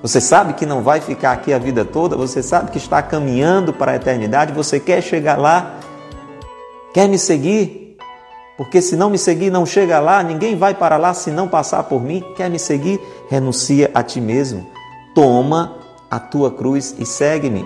Você 0.00 0.20
sabe 0.20 0.52
que 0.52 0.64
não 0.64 0.80
vai 0.80 1.00
ficar 1.00 1.32
aqui 1.32 1.52
a 1.52 1.58
vida 1.58 1.84
toda? 1.84 2.16
Você 2.16 2.42
sabe 2.42 2.70
que 2.70 2.78
está 2.78 3.02
caminhando 3.02 3.72
para 3.72 3.92
a 3.92 3.96
eternidade? 3.96 4.52
Você 4.52 4.78
quer 4.78 5.02
chegar 5.02 5.36
lá? 5.36 5.74
Quer 6.92 7.08
me 7.08 7.18
seguir? 7.18 7.96
Porque 8.56 8.82
se 8.82 8.96
não 8.96 9.08
me 9.08 9.18
seguir, 9.18 9.50
não 9.50 9.64
chega 9.64 10.00
lá, 10.00 10.22
ninguém 10.22 10.56
vai 10.56 10.74
para 10.74 10.96
lá 10.96 11.14
se 11.14 11.30
não 11.30 11.46
passar 11.46 11.84
por 11.84 12.02
mim. 12.02 12.24
Quer 12.36 12.50
me 12.50 12.58
seguir? 12.58 13.00
Renuncia 13.28 13.90
a 13.94 14.02
ti 14.02 14.20
mesmo. 14.20 14.66
Toma 15.14 15.76
a 16.10 16.18
tua 16.18 16.50
cruz 16.50 16.94
e 16.98 17.06
segue-me. 17.06 17.64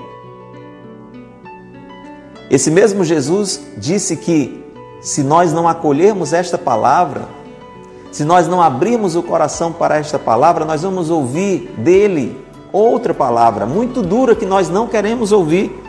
Esse 2.50 2.70
mesmo 2.70 3.02
Jesus 3.02 3.62
disse 3.78 4.16
que 4.16 4.62
se 5.00 5.22
nós 5.22 5.52
não 5.52 5.66
acolhermos 5.66 6.34
esta 6.34 6.58
palavra, 6.58 7.26
se 8.10 8.24
nós 8.24 8.46
não 8.46 8.60
abrirmos 8.60 9.16
o 9.16 9.22
coração 9.22 9.72
para 9.72 9.96
esta 9.96 10.18
palavra, 10.18 10.66
nós 10.66 10.82
vamos 10.82 11.08
ouvir 11.08 11.72
dele 11.78 12.38
outra 12.70 13.14
palavra 13.14 13.66
muito 13.66 14.02
dura 14.02 14.34
que 14.34 14.46
nós 14.46 14.68
não 14.68 14.86
queremos 14.86 15.32
ouvir. 15.32 15.82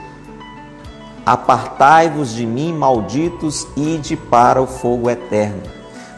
Apartai-vos 1.26 2.34
de 2.34 2.46
mim, 2.46 2.74
malditos, 2.74 3.66
ide 3.78 4.18
para 4.18 4.62
o 4.62 4.68
fogo 4.68 5.10
eterno. 5.10 5.62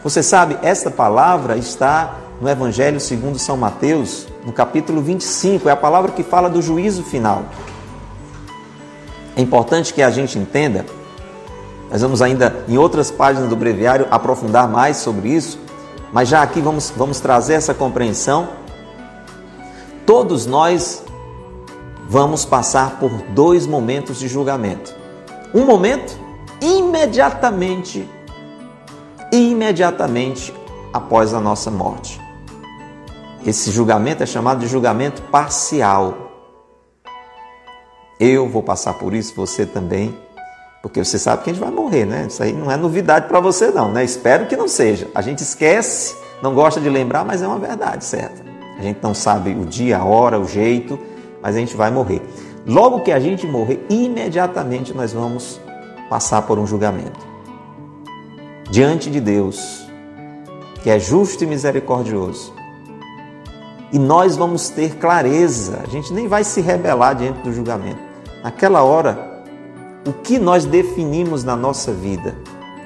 Você 0.02 0.22
sabe, 0.22 0.58
esta 0.62 0.90
palavra 0.90 1.56
está 1.56 2.16
no 2.40 2.48
Evangelho 2.48 3.00
segundo 3.00 3.38
São 3.38 3.56
Mateus, 3.56 4.26
no 4.44 4.52
capítulo 4.52 5.00
25, 5.00 5.68
é 5.68 5.72
a 5.72 5.76
palavra 5.76 6.12
que 6.12 6.22
fala 6.22 6.50
do 6.50 6.60
juízo 6.60 7.02
final. 7.02 7.44
É 9.36 9.40
importante 9.42 9.92
que 9.92 10.02
a 10.02 10.10
gente 10.10 10.38
entenda 10.38 10.84
Nós 11.90 12.02
vamos 12.02 12.20
ainda 12.20 12.64
em 12.68 12.76
outras 12.76 13.12
páginas 13.12 13.48
do 13.48 13.54
breviário 13.54 14.08
aprofundar 14.10 14.68
mais 14.68 14.96
sobre 14.96 15.28
isso, 15.28 15.58
mas 16.12 16.28
já 16.28 16.42
aqui 16.42 16.60
vamos, 16.60 16.92
vamos 16.96 17.20
trazer 17.20 17.54
essa 17.54 17.72
compreensão. 17.72 18.48
Todos 20.04 20.46
nós 20.46 21.04
vamos 22.08 22.44
passar 22.44 22.98
por 22.98 23.10
dois 23.30 23.66
momentos 23.66 24.18
de 24.18 24.28
julgamento. 24.28 24.94
Um 25.52 25.64
momento 25.64 26.18
imediatamente, 26.60 28.08
imediatamente 29.32 30.54
após 30.92 31.34
a 31.34 31.40
nossa 31.40 31.70
morte. 31.70 32.20
Esse 33.44 33.70
julgamento 33.70 34.22
é 34.22 34.26
chamado 34.26 34.60
de 34.60 34.66
julgamento 34.66 35.22
parcial. 35.22 36.32
Eu 38.18 38.48
vou 38.48 38.62
passar 38.62 38.94
por 38.94 39.12
isso, 39.12 39.34
você 39.36 39.66
também, 39.66 40.16
porque 40.82 41.04
você 41.04 41.18
sabe 41.18 41.44
que 41.44 41.50
a 41.50 41.52
gente 41.52 41.62
vai 41.62 41.70
morrer, 41.70 42.06
né? 42.06 42.26
Isso 42.28 42.42
aí 42.42 42.52
não 42.52 42.70
é 42.70 42.76
novidade 42.76 43.28
para 43.28 43.40
você 43.40 43.70
não, 43.70 43.92
né? 43.92 44.02
Espero 44.02 44.46
que 44.46 44.56
não 44.56 44.66
seja. 44.66 45.08
A 45.14 45.20
gente 45.20 45.40
esquece, 45.40 46.16
não 46.42 46.54
gosta 46.54 46.80
de 46.80 46.88
lembrar, 46.88 47.24
mas 47.24 47.42
é 47.42 47.46
uma 47.46 47.58
verdade 47.58 48.04
certa. 48.04 48.44
A 48.78 48.82
gente 48.82 49.00
não 49.02 49.14
sabe 49.14 49.50
o 49.50 49.64
dia, 49.64 49.98
a 49.98 50.04
hora, 50.04 50.40
o 50.40 50.46
jeito, 50.46 50.98
mas 51.46 51.54
a 51.54 51.60
gente 51.60 51.76
vai 51.76 51.92
morrer. 51.92 52.20
Logo 52.66 53.02
que 53.02 53.12
a 53.12 53.20
gente 53.20 53.46
morrer, 53.46 53.86
imediatamente 53.88 54.92
nós 54.92 55.12
vamos 55.12 55.60
passar 56.10 56.42
por 56.42 56.58
um 56.58 56.66
julgamento. 56.66 57.24
Diante 58.68 59.08
de 59.08 59.20
Deus, 59.20 59.88
que 60.82 60.90
é 60.90 60.98
justo 60.98 61.44
e 61.44 61.46
misericordioso. 61.46 62.52
E 63.92 63.98
nós 63.98 64.36
vamos 64.36 64.70
ter 64.70 64.96
clareza, 64.96 65.84
a 65.84 65.88
gente 65.88 66.12
nem 66.12 66.26
vai 66.26 66.42
se 66.42 66.60
rebelar 66.60 67.14
diante 67.14 67.42
do 67.42 67.52
julgamento. 67.52 68.02
Naquela 68.42 68.82
hora, 68.82 69.44
o 70.04 70.12
que 70.12 70.40
nós 70.40 70.64
definimos 70.64 71.44
na 71.44 71.54
nossa 71.54 71.92
vida, 71.92 72.34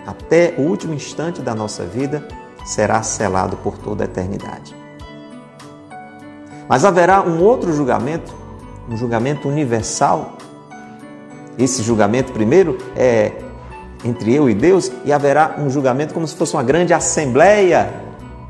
até 0.07 0.55
o 0.59 0.65
último 0.65 0.93
instante 0.93 1.41
da 1.41 1.55
nossa 1.55 1.87
vida, 1.87 2.29
será 2.67 3.03
selado 3.03 3.57
por 3.57 3.79
toda 3.79 4.05
a 4.05 4.07
eternidade. 4.07 4.77
Mas 6.69 6.85
haverá 6.85 7.23
um 7.23 7.43
outro 7.43 7.73
julgamento, 7.73 8.40
um 8.91 8.97
julgamento 8.97 9.49
universal. 9.49 10.37
Esse 11.57 11.83
julgamento, 11.83 12.33
primeiro, 12.33 12.77
é 12.97 13.33
entre 14.05 14.35
eu 14.35 14.49
e 14.49 14.55
Deus, 14.55 14.91
e 15.05 15.13
haverá 15.13 15.57
um 15.59 15.71
julgamento 15.71 16.13
como 16.15 16.27
se 16.27 16.35
fosse 16.35 16.55
uma 16.55 16.63
grande 16.63 16.93
assembleia, 16.93 17.93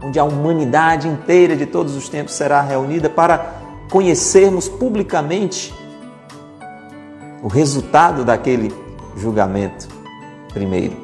onde 0.03 0.19
a 0.19 0.25
humanidade 0.25 1.09
inteira 1.09 1.57
de 1.57 1.67
todos 1.67 1.97
os 1.97 2.09
tempos 2.09 2.35
será 2.35 2.63
reunida 2.63 3.11
para 3.11 3.55
conhecermos 3.91 4.69
publicamente 4.69 5.75
o 7.43 7.49
resultado 7.49 8.25
daquele 8.25 8.73
julgamento 9.17 9.89
primeiro. 10.53 10.97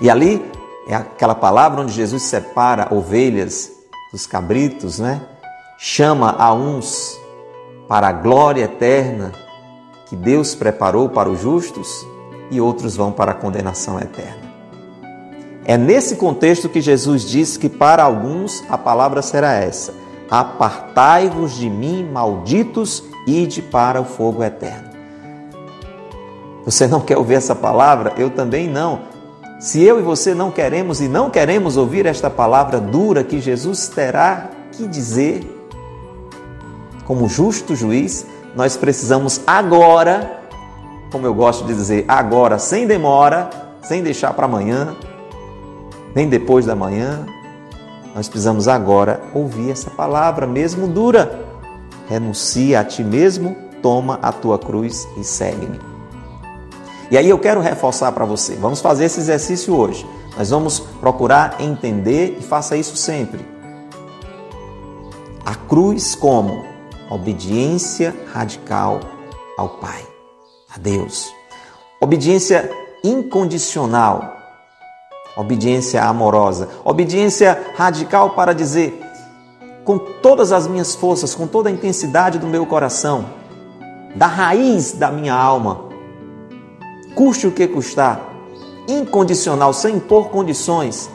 E 0.00 0.10
ali 0.10 0.44
é 0.88 0.96
aquela 0.96 1.34
palavra 1.34 1.80
onde 1.80 1.92
Jesus 1.92 2.24
separa 2.24 2.92
ovelhas 2.92 3.70
dos 4.12 4.26
cabritos, 4.26 4.98
né? 4.98 5.22
Chama 5.78 6.34
a 6.36 6.52
uns 6.52 7.16
para 7.88 8.08
a 8.08 8.12
glória 8.12 8.64
eterna 8.64 9.32
que 10.06 10.16
Deus 10.16 10.54
preparou 10.54 11.08
para 11.08 11.28
os 11.28 11.40
justos 11.40 12.06
e 12.50 12.60
outros 12.60 12.96
vão 12.96 13.10
para 13.10 13.32
a 13.32 13.34
condenação 13.34 13.98
eterna. 13.98 14.44
É 15.64 15.78
nesse 15.78 16.16
contexto 16.16 16.68
que 16.68 16.80
Jesus 16.80 17.22
disse 17.22 17.58
que 17.58 17.68
para 17.68 18.02
alguns 18.02 18.62
a 18.68 18.76
palavra 18.76 19.22
será 19.22 19.54
essa: 19.54 19.94
Apartai-vos 20.30 21.56
de 21.56 21.70
mim, 21.70 22.08
malditos, 22.12 23.02
ide 23.26 23.62
para 23.62 24.00
o 24.00 24.04
fogo 24.04 24.42
eterno. 24.42 24.90
Você 26.64 26.86
não 26.86 27.00
quer 27.00 27.16
ouvir 27.16 27.34
essa 27.34 27.54
palavra? 27.54 28.12
Eu 28.16 28.30
também 28.30 28.68
não. 28.68 29.14
Se 29.60 29.82
eu 29.82 29.98
e 29.98 30.02
você 30.02 30.34
não 30.34 30.50
queremos 30.50 31.00
e 31.00 31.08
não 31.08 31.30
queremos 31.30 31.76
ouvir 31.76 32.04
esta 32.06 32.28
palavra 32.28 32.80
dura 32.80 33.24
que 33.24 33.40
Jesus 33.40 33.88
terá 33.88 34.50
que 34.72 34.86
dizer, 34.86 35.53
como 37.04 37.28
justo 37.28 37.74
juiz, 37.76 38.26
nós 38.54 38.76
precisamos 38.76 39.40
agora, 39.46 40.40
como 41.10 41.26
eu 41.26 41.34
gosto 41.34 41.66
de 41.66 41.74
dizer, 41.74 42.04
agora, 42.08 42.58
sem 42.58 42.86
demora, 42.86 43.50
sem 43.82 44.02
deixar 44.02 44.32
para 44.32 44.46
amanhã, 44.46 44.96
nem 46.14 46.28
depois 46.28 46.64
da 46.64 46.74
manhã, 46.74 47.26
nós 48.14 48.28
precisamos 48.28 48.68
agora 48.68 49.20
ouvir 49.34 49.70
essa 49.70 49.90
palavra, 49.90 50.46
mesmo 50.46 50.86
dura. 50.86 51.44
Renuncia 52.08 52.80
a 52.80 52.84
ti 52.84 53.02
mesmo, 53.02 53.56
toma 53.82 54.20
a 54.22 54.30
tua 54.30 54.58
cruz 54.58 55.08
e 55.16 55.24
segue-me. 55.24 55.80
E 57.10 57.18
aí 57.18 57.28
eu 57.28 57.38
quero 57.38 57.60
reforçar 57.60 58.12
para 58.12 58.24
você. 58.24 58.54
Vamos 58.54 58.80
fazer 58.80 59.06
esse 59.06 59.18
exercício 59.20 59.74
hoje. 59.74 60.06
Nós 60.36 60.50
vamos 60.50 60.78
procurar 60.78 61.56
entender 61.60 62.36
e 62.38 62.42
faça 62.42 62.76
isso 62.76 62.96
sempre. 62.96 63.44
A 65.44 65.54
cruz 65.54 66.14
como 66.14 66.64
obediência 67.14 68.12
radical 68.32 68.98
ao 69.56 69.68
Pai, 69.68 70.04
a 70.74 70.78
Deus. 70.78 71.32
Obediência 72.00 72.68
incondicional, 73.04 74.36
obediência 75.36 76.02
amorosa, 76.02 76.68
obediência 76.84 77.72
radical 77.76 78.30
para 78.30 78.52
dizer 78.52 79.00
com 79.84 79.96
todas 79.96 80.50
as 80.50 80.66
minhas 80.66 80.96
forças, 80.96 81.36
com 81.36 81.46
toda 81.46 81.68
a 81.68 81.72
intensidade 81.72 82.36
do 82.38 82.48
meu 82.48 82.66
coração, 82.66 83.26
da 84.16 84.26
raiz 84.26 84.92
da 84.92 85.12
minha 85.12 85.34
alma, 85.34 85.84
custe 87.14 87.46
o 87.46 87.52
que 87.52 87.68
custar, 87.68 88.20
incondicional, 88.88 89.72
sem 89.72 89.96
impor 89.96 90.30
condições. 90.30 91.08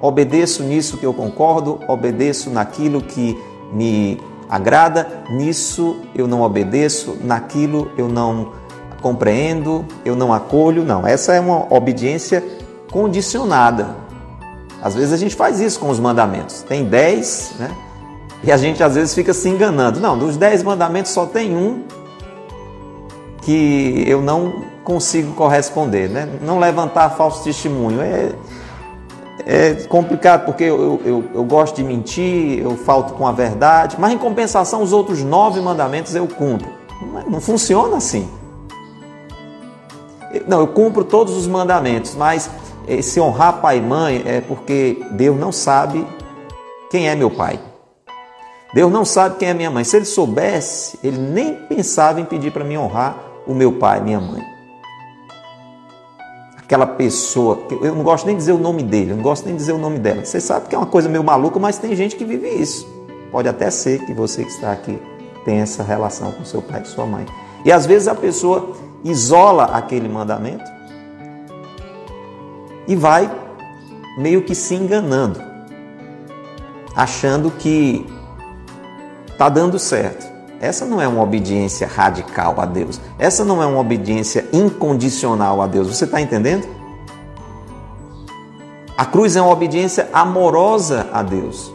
Obedeço 0.00 0.64
nisso 0.64 0.96
que 0.96 1.06
eu 1.06 1.14
concordo, 1.14 1.78
obedeço 1.86 2.50
naquilo 2.50 3.00
que 3.00 3.38
me 3.72 4.20
agrada, 4.48 5.24
nisso 5.30 5.96
eu 6.14 6.26
não 6.26 6.42
obedeço, 6.42 7.16
naquilo 7.22 7.90
eu 7.96 8.08
não 8.08 8.52
compreendo, 9.00 9.84
eu 10.04 10.16
não 10.16 10.32
acolho. 10.32 10.84
Não, 10.84 11.06
essa 11.06 11.34
é 11.34 11.40
uma 11.40 11.72
obediência 11.72 12.42
condicionada. 12.90 13.96
Às 14.82 14.94
vezes 14.94 15.12
a 15.12 15.16
gente 15.16 15.34
faz 15.34 15.60
isso 15.60 15.80
com 15.80 15.90
os 15.90 15.98
mandamentos. 15.98 16.62
Tem 16.62 16.84
dez, 16.84 17.52
né? 17.58 17.70
E 18.42 18.52
a 18.52 18.56
gente 18.56 18.82
às 18.82 18.94
vezes 18.94 19.14
fica 19.14 19.32
se 19.32 19.48
enganando. 19.48 19.98
Não, 20.00 20.18
dos 20.18 20.36
dez 20.36 20.62
mandamentos 20.62 21.12
só 21.12 21.24
tem 21.26 21.56
um 21.56 21.84
que 23.42 24.04
eu 24.06 24.20
não 24.20 24.64
consigo 24.84 25.32
corresponder, 25.32 26.08
né? 26.08 26.28
Não 26.42 26.58
levantar 26.58 27.10
falso 27.10 27.42
testemunho. 27.42 28.00
É, 28.00 28.32
é 29.46 29.74
complicado 29.88 30.46
porque 30.46 30.64
eu, 30.64 31.00
eu, 31.04 31.24
eu, 31.34 31.44
gosto 31.44 31.76
de 31.76 31.84
mentir, 31.84 32.60
eu 32.60 32.76
falto 32.78 33.12
com 33.12 33.26
a 33.26 33.32
verdade, 33.32 33.96
mas 33.98 34.12
em 34.12 34.18
compensação, 34.18 34.82
os 34.82 34.92
outros 34.92 35.22
nove 35.22 35.60
mandamentos 35.60 36.14
eu 36.14 36.26
cumpro. 36.26 36.68
Não, 37.12 37.30
não 37.32 37.40
funciona 37.40 37.96
assim. 37.96 38.28
Não, 40.48 40.60
eu 40.60 40.66
cumpro 40.68 41.04
todos 41.04 41.36
os 41.36 41.46
mandamentos, 41.46 42.14
mas 42.14 42.50
esse 42.88 43.20
honrar 43.20 43.60
pai 43.60 43.78
e 43.78 43.82
mãe 43.82 44.22
é 44.26 44.40
porque 44.40 45.04
Deus 45.12 45.38
não 45.38 45.52
sabe 45.52 46.06
quem 46.90 47.08
é 47.08 47.14
meu 47.14 47.30
pai. 47.30 47.60
Deus 48.72 48.90
não 48.90 49.04
sabe 49.04 49.36
quem 49.36 49.50
é 49.50 49.54
minha 49.54 49.70
mãe. 49.70 49.84
Se 49.84 49.96
ele 49.96 50.06
soubesse, 50.06 50.98
ele 51.04 51.18
nem 51.18 51.54
pensava 51.54 52.20
em 52.20 52.24
pedir 52.24 52.50
para 52.50 52.64
mim 52.64 52.76
honrar 52.76 53.16
o 53.46 53.54
meu 53.54 53.72
pai, 53.72 54.00
minha 54.00 54.20
mãe 54.20 54.53
aquela 56.64 56.86
pessoa, 56.86 57.58
eu 57.82 57.94
não 57.94 58.02
gosto 58.02 58.26
nem 58.26 58.34
de 58.34 58.40
dizer 58.40 58.52
o 58.52 58.58
nome 58.58 58.82
dele, 58.82 59.12
eu 59.12 59.16
não 59.16 59.22
gosto 59.22 59.44
nem 59.44 59.54
de 59.54 59.60
dizer 59.60 59.72
o 59.72 59.78
nome 59.78 59.98
dela. 59.98 60.24
Você 60.24 60.40
sabe 60.40 60.66
que 60.68 60.74
é 60.74 60.78
uma 60.78 60.86
coisa 60.86 61.08
meio 61.08 61.22
maluca, 61.22 61.58
mas 61.58 61.78
tem 61.78 61.94
gente 61.94 62.16
que 62.16 62.24
vive 62.24 62.48
isso. 62.48 62.88
Pode 63.30 63.48
até 63.48 63.70
ser 63.70 64.04
que 64.06 64.14
você 64.14 64.42
que 64.42 64.50
está 64.50 64.72
aqui 64.72 64.98
tenha 65.44 65.62
essa 65.62 65.82
relação 65.82 66.32
com 66.32 66.44
seu 66.44 66.62
pai 66.62 66.80
e 66.82 66.88
sua 66.88 67.04
mãe. 67.04 67.26
E 67.64 67.70
às 67.70 67.84
vezes 67.84 68.08
a 68.08 68.14
pessoa 68.14 68.74
isola 69.04 69.64
aquele 69.64 70.08
mandamento 70.08 70.64
e 72.88 72.96
vai 72.96 73.30
meio 74.16 74.42
que 74.42 74.54
se 74.54 74.74
enganando, 74.74 75.42
achando 76.96 77.50
que 77.50 78.06
está 79.30 79.50
dando 79.50 79.78
certo. 79.78 80.33
Essa 80.60 80.84
não 80.84 81.00
é 81.00 81.06
uma 81.06 81.22
obediência 81.22 81.86
radical 81.86 82.54
a 82.58 82.64
Deus. 82.64 83.00
Essa 83.18 83.44
não 83.44 83.62
é 83.62 83.66
uma 83.66 83.80
obediência 83.80 84.46
incondicional 84.52 85.60
a 85.60 85.66
Deus. 85.66 85.88
Você 85.88 86.04
está 86.04 86.20
entendendo? 86.20 86.66
A 88.96 89.04
cruz 89.04 89.34
é 89.34 89.42
uma 89.42 89.50
obediência 89.50 90.08
amorosa 90.12 91.08
a 91.12 91.22
Deus. 91.22 91.72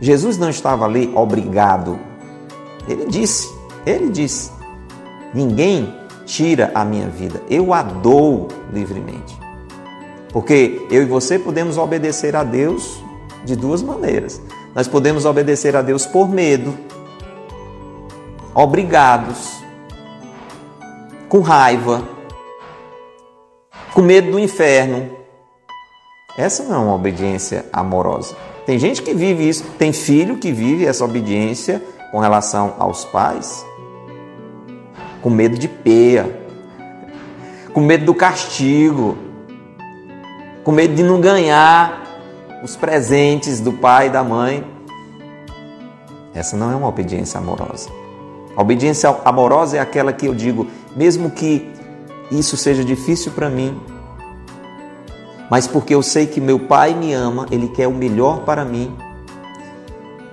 Jesus 0.00 0.36
não 0.36 0.50
estava 0.50 0.84
ali 0.84 1.10
obrigado. 1.14 1.98
Ele 2.86 3.06
disse, 3.06 3.50
ele 3.84 4.10
disse: 4.10 4.50
Ninguém 5.32 5.92
tira 6.26 6.70
a 6.74 6.84
minha 6.84 7.08
vida, 7.08 7.42
eu 7.48 7.72
a 7.72 7.82
dou 7.82 8.48
livremente. 8.72 9.38
Porque 10.32 10.86
eu 10.90 11.02
e 11.02 11.06
você 11.06 11.38
podemos 11.38 11.78
obedecer 11.78 12.36
a 12.36 12.44
Deus 12.44 13.02
de 13.44 13.56
duas 13.56 13.80
maneiras. 13.80 14.40
Nós 14.74 14.86
podemos 14.86 15.24
obedecer 15.24 15.74
a 15.74 15.80
Deus 15.80 16.04
por 16.04 16.28
medo, 16.28 16.74
obrigados, 18.56 19.62
com 21.28 21.40
raiva, 21.40 22.02
com 23.92 24.00
medo 24.00 24.30
do 24.30 24.38
inferno. 24.38 25.10
Essa 26.38 26.62
não 26.62 26.74
é 26.74 26.78
uma 26.78 26.94
obediência 26.94 27.66
amorosa. 27.70 28.34
Tem 28.64 28.78
gente 28.78 29.02
que 29.02 29.12
vive 29.12 29.46
isso, 29.46 29.62
tem 29.78 29.92
filho 29.92 30.38
que 30.38 30.52
vive 30.52 30.86
essa 30.86 31.04
obediência 31.04 31.84
com 32.10 32.18
relação 32.18 32.74
aos 32.78 33.04
pais, 33.04 33.64
com 35.20 35.28
medo 35.28 35.58
de 35.58 35.68
peia, 35.68 36.48
com 37.74 37.82
medo 37.82 38.06
do 38.06 38.14
castigo, 38.14 39.18
com 40.64 40.72
medo 40.72 40.94
de 40.94 41.02
não 41.02 41.20
ganhar 41.20 42.06
os 42.62 42.74
presentes 42.74 43.60
do 43.60 43.74
pai 43.74 44.06
e 44.06 44.10
da 44.10 44.24
mãe. 44.24 44.64
Essa 46.34 46.56
não 46.56 46.72
é 46.72 46.74
uma 46.74 46.88
obediência 46.88 47.38
amorosa. 47.38 48.05
A 48.56 48.62
obediência 48.62 49.14
amorosa 49.24 49.76
é 49.76 49.80
aquela 49.80 50.12
que 50.12 50.26
eu 50.26 50.34
digo, 50.34 50.66
mesmo 50.96 51.30
que 51.30 51.70
isso 52.30 52.56
seja 52.56 52.84
difícil 52.84 53.32
para 53.32 53.50
mim, 53.50 53.78
mas 55.50 55.66
porque 55.66 55.94
eu 55.94 56.02
sei 56.02 56.26
que 56.26 56.40
meu 56.40 56.58
pai 56.58 56.94
me 56.94 57.12
ama, 57.12 57.46
ele 57.50 57.68
quer 57.68 57.86
o 57.86 57.92
melhor 57.92 58.40
para 58.40 58.64
mim. 58.64 58.92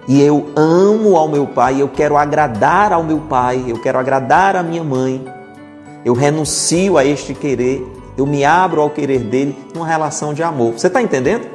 E 0.08 0.22
eu 0.22 0.48
amo 0.56 1.16
ao 1.16 1.28
meu 1.28 1.46
pai, 1.48 1.82
eu 1.82 1.88
quero 1.88 2.18
agradar 2.18 2.92
ao 2.92 3.04
meu 3.04 3.20
pai, 3.20 3.64
eu 3.68 3.80
quero 3.80 4.00
agradar 4.00 4.56
à 4.56 4.64
minha 4.64 4.84
mãe. 4.84 5.24
Eu 6.04 6.14
renuncio 6.14 6.98
a 6.98 7.06
este 7.06 7.34
querer, 7.34 7.86
eu 8.18 8.26
me 8.26 8.44
abro 8.44 8.82
ao 8.82 8.90
querer 8.90 9.20
dele 9.20 9.56
numa 9.74 9.88
relação 9.88 10.34
de 10.34 10.44
amor. 10.44 10.74
Você 10.74 10.88
está 10.88 11.02
entendendo? 11.02 11.48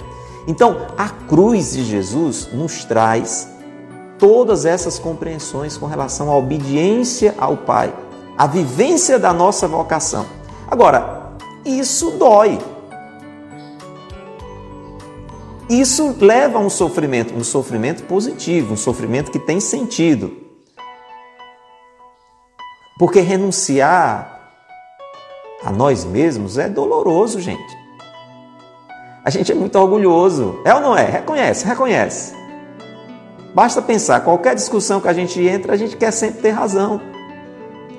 Então, 0.46 0.86
a 0.96 1.08
cruz 1.08 1.72
de 1.72 1.84
Jesus 1.84 2.48
nos 2.52 2.84
traz 2.84 3.48
todas 4.18 4.64
essas 4.64 4.98
compreensões 4.98 5.76
com 5.76 5.86
relação 5.86 6.30
à 6.30 6.36
obediência 6.36 7.34
ao 7.38 7.56
Pai, 7.56 7.92
a 8.36 8.46
vivência 8.46 9.18
da 9.18 9.32
nossa 9.32 9.66
vocação. 9.66 10.26
Agora, 10.70 11.32
isso 11.64 12.12
dói. 12.12 12.58
Isso 15.68 16.16
leva 16.20 16.58
a 16.58 16.60
um 16.60 16.70
sofrimento, 16.70 17.34
um 17.34 17.44
sofrimento 17.44 18.04
positivo, 18.04 18.72
um 18.72 18.76
sofrimento 18.76 19.30
que 19.30 19.38
tem 19.38 19.60
sentido. 19.60 20.34
Porque 22.98 23.20
renunciar 23.20 24.38
a 25.62 25.70
nós 25.70 26.04
mesmos 26.04 26.56
é 26.56 26.68
doloroso, 26.68 27.40
gente. 27.40 27.76
A 29.24 29.30
gente 29.30 29.52
é 29.52 29.54
muito 29.54 29.78
orgulhoso. 29.78 30.58
É 30.64 30.74
ou 30.74 30.80
não 30.80 30.96
é? 30.96 31.04
Reconhece, 31.04 31.66
reconhece. 31.66 32.37
Basta 33.54 33.80
pensar, 33.80 34.20
qualquer 34.20 34.54
discussão 34.54 35.00
que 35.00 35.08
a 35.08 35.12
gente 35.12 35.40
entra, 35.40 35.72
a 35.72 35.76
gente 35.76 35.96
quer 35.96 36.10
sempre 36.10 36.42
ter 36.42 36.50
razão. 36.50 37.00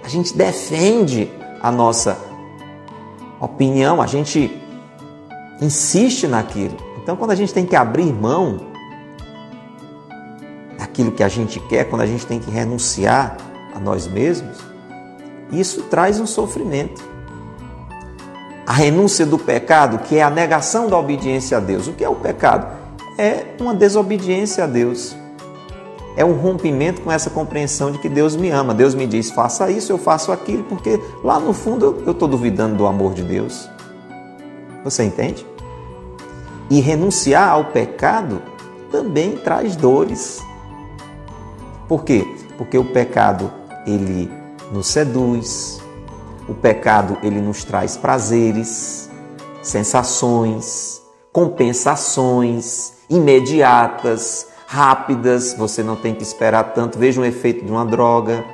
A 0.03 0.07
gente 0.07 0.35
defende 0.35 1.31
a 1.61 1.71
nossa 1.71 2.17
opinião, 3.39 4.01
a 4.01 4.07
gente 4.07 4.61
insiste 5.61 6.27
naquilo. 6.27 6.75
Então, 7.01 7.15
quando 7.15 7.31
a 7.31 7.35
gente 7.35 7.53
tem 7.53 7.65
que 7.65 7.75
abrir 7.75 8.13
mão 8.13 8.67
daquilo 10.77 11.11
que 11.11 11.23
a 11.23 11.27
gente 11.27 11.59
quer, 11.61 11.85
quando 11.85 12.01
a 12.01 12.05
gente 12.05 12.25
tem 12.25 12.39
que 12.39 12.49
renunciar 12.49 13.37
a 13.75 13.79
nós 13.79 14.07
mesmos, 14.07 14.57
isso 15.51 15.83
traz 15.83 16.19
um 16.19 16.27
sofrimento. 16.27 17.03
A 18.65 18.73
renúncia 18.73 19.25
do 19.25 19.37
pecado, 19.37 19.99
que 19.99 20.17
é 20.17 20.21
a 20.21 20.29
negação 20.29 20.87
da 20.87 20.97
obediência 20.97 21.57
a 21.57 21.59
Deus. 21.59 21.87
O 21.87 21.93
que 21.93 22.03
é 22.03 22.09
o 22.09 22.15
pecado? 22.15 22.67
É 23.17 23.55
uma 23.59 23.73
desobediência 23.73 24.63
a 24.63 24.67
Deus. 24.67 25.15
É 26.19 26.25
um 26.25 26.33
rompimento 26.33 26.99
com 26.99 27.09
essa 27.09 27.29
compreensão 27.29 27.93
de 27.93 27.97
que 27.97 28.09
Deus 28.09 28.35
me 28.35 28.49
ama. 28.49 28.73
Deus 28.73 28.93
me 28.93 29.07
diz, 29.07 29.31
faça 29.31 29.71
isso, 29.71 29.89
eu 29.89 29.97
faço 29.97 30.33
aquilo, 30.33 30.65
porque 30.65 30.99
lá 31.23 31.39
no 31.39 31.53
fundo 31.53 32.03
eu 32.05 32.11
estou 32.11 32.27
duvidando 32.27 32.75
do 32.75 32.85
amor 32.85 33.13
de 33.13 33.23
Deus. 33.23 33.69
Você 34.83 35.05
entende? 35.05 35.47
E 36.69 36.81
renunciar 36.81 37.47
ao 37.47 37.63
pecado 37.71 38.41
também 38.91 39.37
traz 39.37 39.77
dores. 39.77 40.41
Por 41.87 42.03
quê? 42.03 42.27
Porque 42.57 42.77
o 42.77 42.83
pecado 42.83 43.49
ele 43.87 44.29
nos 44.73 44.87
seduz, 44.87 45.81
o 46.49 46.53
pecado 46.53 47.17
ele 47.23 47.39
nos 47.39 47.63
traz 47.63 47.95
prazeres, 47.95 49.09
sensações, 49.61 51.01
compensações 51.31 52.95
imediatas, 53.09 54.48
rápidas, 54.71 55.55
você 55.57 55.81
não 55.81 55.95
tem 55.95 56.13
que 56.13 56.21
esperar 56.21 56.63
tanto. 56.75 56.99
Veja 56.99 57.19
o 57.19 57.25
efeito 57.25 57.65
de 57.65 57.71
uma 57.71 57.83
droga. 57.83 58.45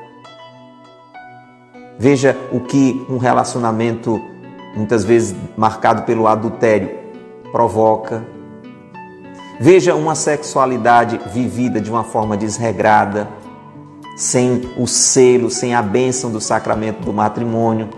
Veja 2.00 2.38
o 2.54 2.62
que 2.62 3.06
um 3.10 3.18
relacionamento, 3.18 4.22
muitas 4.78 5.04
vezes 5.04 5.36
marcado 5.58 6.04
pelo 6.04 6.26
adultério, 6.26 6.90
provoca. 7.52 8.26
Veja 9.60 9.94
uma 9.94 10.16
sexualidade 10.16 11.20
vivida 11.34 11.82
de 11.82 11.92
uma 11.92 12.06
forma 12.06 12.38
desregrada 12.38 13.28
sem 14.16 14.62
o 14.78 14.88
selo, 14.88 15.52
sem 15.52 15.76
a 15.76 15.82
bênção 15.82 16.32
do 16.32 16.40
sacramento 16.40 17.02
do 17.02 17.12
matrimônio. 17.12 17.90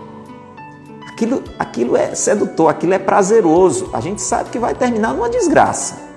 Aquilo, 1.06 1.44
aquilo 1.56 1.96
é 1.96 2.16
sedutor, 2.16 2.68
aquilo 2.68 2.94
é 2.94 2.98
prazeroso. 2.98 3.90
A 3.92 4.00
gente 4.00 4.20
sabe 4.20 4.50
que 4.50 4.58
vai 4.58 4.74
terminar 4.74 5.14
numa 5.14 5.28
desgraça. 5.28 6.07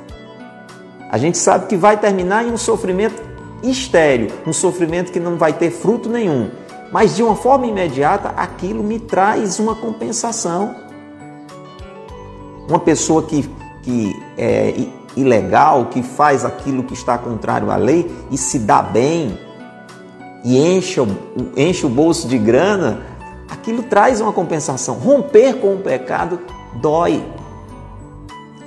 A 1.11 1.17
gente 1.17 1.37
sabe 1.37 1.65
que 1.67 1.75
vai 1.75 1.97
terminar 1.97 2.45
em 2.45 2.53
um 2.53 2.57
sofrimento 2.57 3.21
estéreo, 3.61 4.31
um 4.47 4.53
sofrimento 4.53 5.11
que 5.11 5.19
não 5.19 5.35
vai 5.35 5.51
ter 5.51 5.69
fruto 5.69 6.07
nenhum. 6.07 6.49
Mas 6.89 7.17
de 7.17 7.21
uma 7.21 7.35
forma 7.35 7.67
imediata, 7.67 8.29
aquilo 8.29 8.81
me 8.81 8.97
traz 8.97 9.59
uma 9.59 9.75
compensação. 9.75 10.73
Uma 12.65 12.79
pessoa 12.79 13.23
que, 13.23 13.43
que 13.83 14.15
é 14.37 14.73
ilegal, 15.17 15.87
que 15.87 16.01
faz 16.01 16.45
aquilo 16.45 16.81
que 16.83 16.93
está 16.93 17.17
contrário 17.17 17.69
à 17.69 17.75
lei 17.75 18.09
e 18.31 18.37
se 18.37 18.59
dá 18.59 18.81
bem, 18.81 19.37
e 20.45 20.57
enche, 20.57 21.01
enche 21.57 21.85
o 21.85 21.89
bolso 21.89 22.25
de 22.25 22.37
grana, 22.37 23.01
aquilo 23.49 23.83
traz 23.83 24.21
uma 24.21 24.31
compensação. 24.31 24.95
Romper 24.95 25.55
com 25.55 25.75
o 25.75 25.79
pecado 25.79 26.39
dói. 26.75 27.21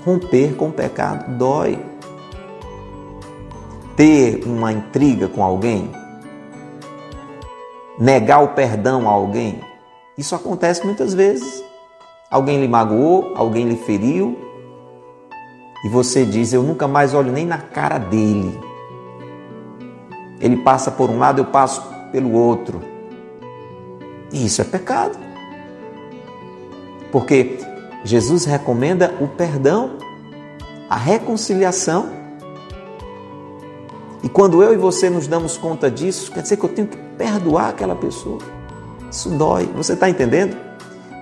Romper 0.04 0.54
com 0.56 0.68
o 0.68 0.72
pecado 0.72 1.36
dói. 1.38 1.93
Ter 3.96 4.42
uma 4.44 4.72
intriga 4.72 5.28
com 5.28 5.44
alguém, 5.44 5.90
negar 7.98 8.42
o 8.42 8.48
perdão 8.48 9.08
a 9.08 9.12
alguém, 9.12 9.60
isso 10.18 10.34
acontece 10.34 10.84
muitas 10.84 11.14
vezes. 11.14 11.64
Alguém 12.30 12.60
lhe 12.60 12.66
magoou, 12.66 13.32
alguém 13.36 13.68
lhe 13.68 13.76
feriu, 13.76 14.36
e 15.84 15.88
você 15.88 16.24
diz: 16.24 16.52
Eu 16.52 16.62
nunca 16.62 16.88
mais 16.88 17.12
olho 17.12 17.30
nem 17.30 17.46
na 17.46 17.58
cara 17.58 17.98
dele. 17.98 18.58
Ele 20.40 20.56
passa 20.56 20.90
por 20.90 21.10
um 21.10 21.18
lado, 21.18 21.40
eu 21.40 21.44
passo 21.44 21.82
pelo 22.10 22.32
outro. 22.32 22.80
E 24.32 24.46
isso 24.46 24.60
é 24.60 24.64
pecado. 24.64 25.18
Porque 27.12 27.58
Jesus 28.02 28.44
recomenda 28.44 29.14
o 29.20 29.28
perdão, 29.28 29.98
a 30.88 30.96
reconciliação. 30.96 32.23
E 34.24 34.28
quando 34.30 34.62
eu 34.62 34.72
e 34.72 34.76
você 34.78 35.10
nos 35.10 35.26
damos 35.26 35.58
conta 35.58 35.90
disso, 35.90 36.32
quer 36.32 36.40
dizer 36.40 36.56
que 36.56 36.64
eu 36.64 36.70
tenho 36.70 36.88
que 36.88 36.96
perdoar 36.96 37.68
aquela 37.68 37.94
pessoa. 37.94 38.38
Isso 39.10 39.28
dói. 39.28 39.68
Você 39.76 39.92
está 39.92 40.08
entendendo? 40.08 40.56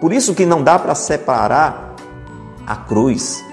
Por 0.01 0.13
isso 0.13 0.33
que 0.37 0.47
não 0.47 0.63
dá 0.63 0.79
para 0.79 0.95
separar 0.95 1.97
a 2.65 2.77
cruz 2.77 3.45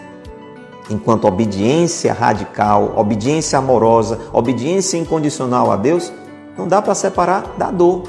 enquanto 0.88 1.26
obediência 1.26 2.14
radical, 2.14 2.94
obediência 2.96 3.58
amorosa, 3.58 4.20
obediência 4.32 4.98
incondicional 4.98 5.72
a 5.72 5.76
Deus, 5.76 6.14
não 6.56 6.68
dá 6.68 6.80
para 6.80 6.94
separar 6.94 7.56
da 7.58 7.72
dor. 7.72 8.04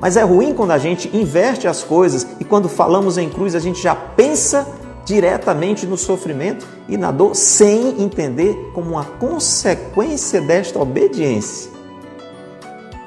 Mas 0.00 0.16
é 0.16 0.22
ruim 0.22 0.54
quando 0.54 0.70
a 0.70 0.78
gente 0.78 1.14
inverte 1.16 1.66
as 1.66 1.82
coisas 1.82 2.24
e 2.38 2.44
quando 2.44 2.68
falamos 2.68 3.18
em 3.18 3.28
cruz 3.28 3.56
a 3.56 3.60
gente 3.60 3.82
já 3.82 3.94
pensa 3.94 4.64
diretamente 5.06 5.86
no 5.86 5.96
sofrimento 5.96 6.66
e 6.88 6.96
na 6.96 7.12
dor 7.12 7.34
sem 7.34 8.02
entender 8.02 8.72
como 8.74 8.90
uma 8.90 9.04
consequência 9.04 10.40
desta 10.40 10.80
obediência. 10.80 11.70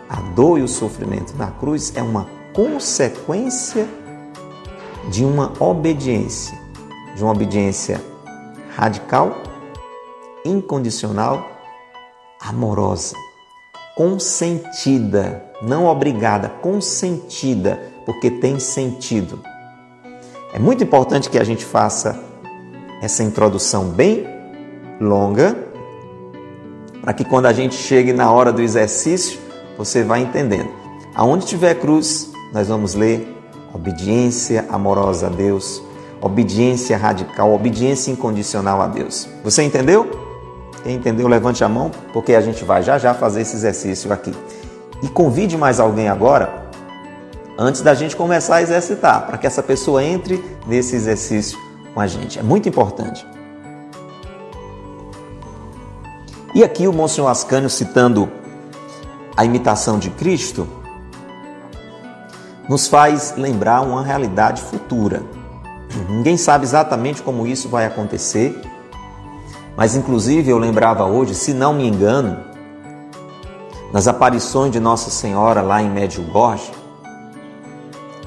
A 0.09 0.15
dor 0.33 0.57
e 0.57 0.63
o 0.63 0.67
sofrimento 0.67 1.35
na 1.37 1.51
cruz 1.51 1.93
é 1.95 2.01
uma 2.01 2.25
consequência 2.53 3.87
de 5.11 5.25
uma 5.25 5.53
obediência, 5.59 6.57
de 7.15 7.21
uma 7.21 7.33
obediência 7.33 8.01
radical, 8.75 9.35
incondicional, 10.45 11.51
amorosa, 12.39 13.15
consentida, 13.97 15.43
não 15.61 15.85
obrigada, 15.85 16.47
consentida, 16.47 17.91
porque 18.05 18.31
tem 18.31 18.57
sentido. 18.57 19.43
É 20.51 20.59
muito 20.59 20.83
importante 20.83 21.29
que 21.29 21.37
a 21.37 21.43
gente 21.43 21.63
faça 21.63 22.19
essa 23.01 23.23
introdução 23.23 23.85
bem 23.85 24.27
longa, 24.99 25.55
para 27.01 27.13
que 27.13 27.23
quando 27.23 27.45
a 27.45 27.53
gente 27.53 27.75
chegue 27.75 28.11
na 28.11 28.31
hora 28.31 28.51
do 28.51 28.61
exercício, 28.61 29.39
você 29.77 30.03
vá 30.03 30.19
entendendo. 30.19 30.69
Aonde 31.15 31.45
tiver 31.45 31.75
cruz, 31.75 32.31
nós 32.51 32.67
vamos 32.67 32.95
ler 32.95 33.35
obediência 33.73 34.65
amorosa 34.69 35.27
a 35.27 35.29
Deus, 35.29 35.81
obediência 36.19 36.97
radical, 36.97 37.53
obediência 37.53 38.11
incondicional 38.11 38.81
a 38.81 38.87
Deus. 38.87 39.29
Você 39.43 39.63
entendeu? 39.63 40.09
Quem 40.83 40.95
entendeu, 40.95 41.27
levante 41.27 41.63
a 41.63 41.69
mão, 41.69 41.91
porque 42.11 42.33
a 42.33 42.41
gente 42.41 42.63
vai 42.65 42.81
já 42.81 42.97
já 42.97 43.13
fazer 43.13 43.41
esse 43.41 43.55
exercício 43.55 44.11
aqui. 44.11 44.33
E 45.01 45.07
convide 45.07 45.57
mais 45.57 45.79
alguém 45.79 46.09
agora, 46.09 46.68
antes 47.61 47.81
da 47.81 47.93
gente 47.93 48.15
começar 48.15 48.55
a 48.55 48.61
exercitar, 48.61 49.27
para 49.27 49.37
que 49.37 49.45
essa 49.45 49.61
pessoa 49.61 50.01
entre 50.01 50.41
nesse 50.65 50.95
exercício 50.95 51.59
com 51.93 51.99
a 51.99 52.07
gente. 52.07 52.39
É 52.39 52.41
muito 52.43 52.69
importante. 52.69 53.27
E 56.55 56.63
aqui 56.63 56.87
o 56.87 56.93
Monsenhor 56.93 57.29
Ascânio, 57.29 57.69
citando 57.69 58.31
a 59.35 59.43
imitação 59.43 59.99
de 59.99 60.09
Cristo, 60.09 60.65
nos 62.69 62.87
faz 62.87 63.33
lembrar 63.35 63.81
uma 63.81 64.03
realidade 64.03 64.61
futura. 64.61 65.21
Ninguém 66.07 66.37
sabe 66.37 66.63
exatamente 66.63 67.21
como 67.21 67.45
isso 67.45 67.67
vai 67.67 67.85
acontecer, 67.85 68.57
mas 69.75 69.97
inclusive 69.97 70.49
eu 70.49 70.57
lembrava 70.57 71.03
hoje, 71.03 71.35
se 71.35 71.53
não 71.53 71.73
me 71.73 71.85
engano, 71.85 72.37
nas 73.91 74.07
aparições 74.07 74.71
de 74.71 74.79
Nossa 74.79 75.09
Senhora 75.09 75.61
lá 75.61 75.81
em 75.81 75.89
Medjugorje, 75.89 76.78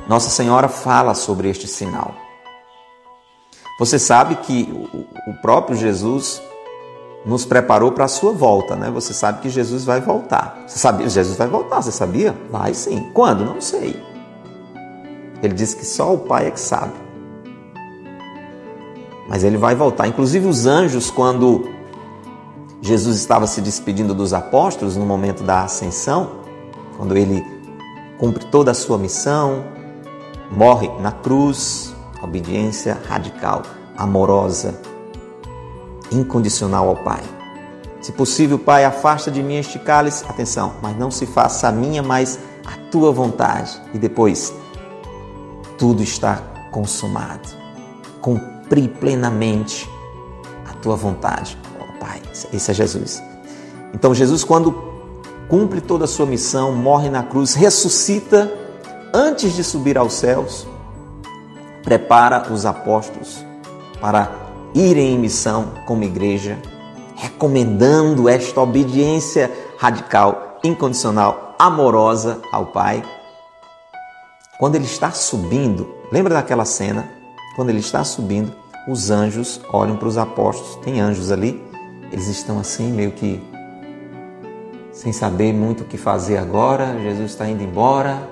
Nossa 0.09 0.31
Senhora 0.31 0.69
fala 0.69 1.15
sobre 1.15 1.49
este 1.49 1.67
sinal. 1.67 2.15
Você 3.79 3.99
sabe 3.99 4.37
que 4.37 4.69
o 5.27 5.35
próprio 5.41 5.77
Jesus 5.77 6.43
nos 7.25 7.45
preparou 7.45 7.93
para 7.93 8.05
a 8.05 8.09
sua 8.09 8.33
volta, 8.33 8.75
né? 8.77 8.91
Você 8.91 9.15
sabe 9.15 9.41
que 9.41 9.49
Jesus 9.49 9.85
vai 9.85 10.01
voltar. 10.01 10.65
Você 10.67 10.79
sabia? 10.79 11.09
Jesus 11.09 11.37
vai 11.37 11.47
voltar, 11.47 11.81
você 11.81 11.93
sabia? 11.93 12.37
Vai 12.51 12.75
sim. 12.75 13.11
Quando? 13.15 13.45
Não 13.45 13.61
sei. 13.61 14.01
Ele 15.43 15.55
disse 15.55 15.77
que 15.77 15.85
só 15.85 16.13
o 16.13 16.19
Pai 16.19 16.49
é 16.49 16.51
que 16.51 16.61
sabe. 16.61 16.93
Mas 19.29 19.45
ele 19.45 19.57
vai 19.57 19.75
voltar. 19.75 20.07
Inclusive 20.07 20.47
os 20.47 20.67
anjos, 20.67 21.11
quando 21.11 21.69
Jesus 22.81 23.17
estava 23.17 23.47
se 23.47 23.61
despedindo 23.61 24.15
dos 24.15 24.35
apóstolos 24.35 24.97
no 24.97 25.07
momento 25.07 25.43
da 25.43 25.63
ascensão, 25.63 26.43
quando 26.97 27.17
ele 27.17 27.45
cumpre 28.19 28.45
toda 28.47 28.73
a 28.73 28.75
sua 28.75 28.99
missão, 28.99 29.65
morre 30.53 30.91
na 31.01 31.11
cruz, 31.11 31.95
obediência 32.23 32.99
radical, 33.09 33.63
amorosa, 33.97 34.79
incondicional 36.11 36.89
ao 36.89 36.97
Pai. 36.97 37.23
Se 38.01 38.13
possível, 38.13 38.59
Pai, 38.59 38.85
afasta 38.85 39.31
de 39.31 39.43
mim 39.43 39.57
este 39.57 39.79
cálice, 39.79 40.25
atenção, 40.29 40.75
mas 40.83 40.97
não 40.99 41.11
se 41.11 41.25
faça 41.25 41.69
a 41.69 41.73
minha, 41.73 42.03
mas 42.03 42.39
a 42.67 42.77
tua 42.91 43.11
vontade. 43.13 43.81
E 43.95 43.99
depois, 43.99 44.53
tudo 45.79 46.03
está 46.03 46.37
consumado. 46.71 47.49
Cumpri 48.21 48.89
plenamente 48.89 49.89
a 50.69 50.75
tua 50.75 50.97
vontade, 50.97 51.57
oh, 51.81 51.99
Pai. 51.99 52.21
Esse 52.53 52.73
é 52.73 52.75
Jesus. 52.75 53.23
Então, 53.95 54.15
Jesus, 54.15 54.45
quando 54.45 54.75
cumpre 55.49 55.81
toda 55.81 56.05
a 56.05 56.09
sua 56.09 56.27
missão, 56.27 56.73
morre 56.73 57.09
na 57.09 57.23
cruz, 57.23 57.55
ressuscita 57.55 58.62
antes 59.13 59.55
de 59.55 59.63
subir 59.65 59.99
aos 59.99 60.15
céus, 60.15 60.67
prepara 61.83 62.53
os 62.53 62.65
apóstolos 62.65 63.45
para 64.01 64.31
irem 64.75 65.15
em 65.15 65.19
missão 65.19 65.73
como 65.87 66.05
igreja, 66.05 66.59
recomendando 67.17 68.29
esta 68.29 68.61
obediência 68.61 69.51
radical, 69.79 70.59
incondicional, 70.65 71.55
amorosa 71.59 72.41
ao 72.53 72.67
Pai 72.67 73.03
quando 74.63 74.77
ele 74.77 74.85
está 74.85 75.11
subindo, 75.11 75.93
lembra 76.13 76.35
daquela 76.35 76.65
cena? 76.65 77.11
Quando 77.57 77.71
ele 77.71 77.81
está 77.81 78.05
subindo, 78.05 78.53
os 78.87 79.11
anjos 79.11 79.61
olham 79.73 79.97
para 79.97 80.07
os 80.07 80.17
apóstolos, 80.17 80.77
tem 80.85 81.01
anjos 81.01 81.33
ali, 81.33 81.61
eles 82.13 82.29
estão 82.29 82.61
assim, 82.61 82.93
meio 82.93 83.11
que 83.11 83.43
sem 84.93 85.13
saber 85.13 85.53
muito 85.53 85.83
o 85.83 85.85
que 85.85 85.99
fazer 85.99 86.37
agora. 86.37 86.97
Jesus 87.03 87.33
está 87.33 87.49
indo 87.49 87.61
embora, 87.61 88.31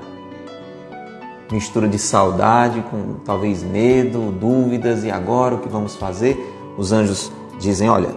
mistura 1.50 1.88
de 1.88 1.98
saudade 1.98 2.82
com 2.90 3.14
talvez 3.24 3.62
medo, 3.62 4.32
dúvidas, 4.32 5.04
e 5.04 5.10
agora 5.10 5.56
o 5.56 5.58
que 5.58 5.68
vamos 5.68 5.96
fazer? 5.96 6.36
Os 6.76 6.92
anjos 6.92 7.30
dizem: 7.58 7.88
Olha, 7.88 8.08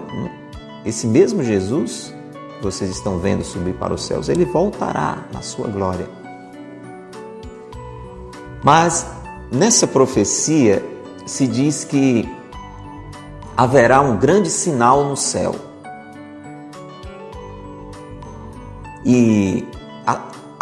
esse 0.86 1.08
mesmo 1.08 1.44
Jesus 1.44 2.14
que 2.58 2.64
vocês 2.64 2.90
estão 2.90 3.18
vendo 3.18 3.44
subir 3.44 3.74
para 3.74 3.94
os 3.94 4.04
céus, 4.04 4.30
ele 4.30 4.46
voltará 4.46 5.26
na 5.34 5.42
sua 5.42 5.68
glória. 5.68 6.08
Mas 8.64 9.06
nessa 9.52 9.86
profecia 9.86 10.84
se 11.26 11.48
diz 11.48 11.84
que 11.84 12.30
haverá 13.56 14.02
um 14.02 14.18
grande 14.18 14.50
sinal 14.50 15.04
no 15.04 15.18
céu. 15.18 15.56
E 19.06 19.68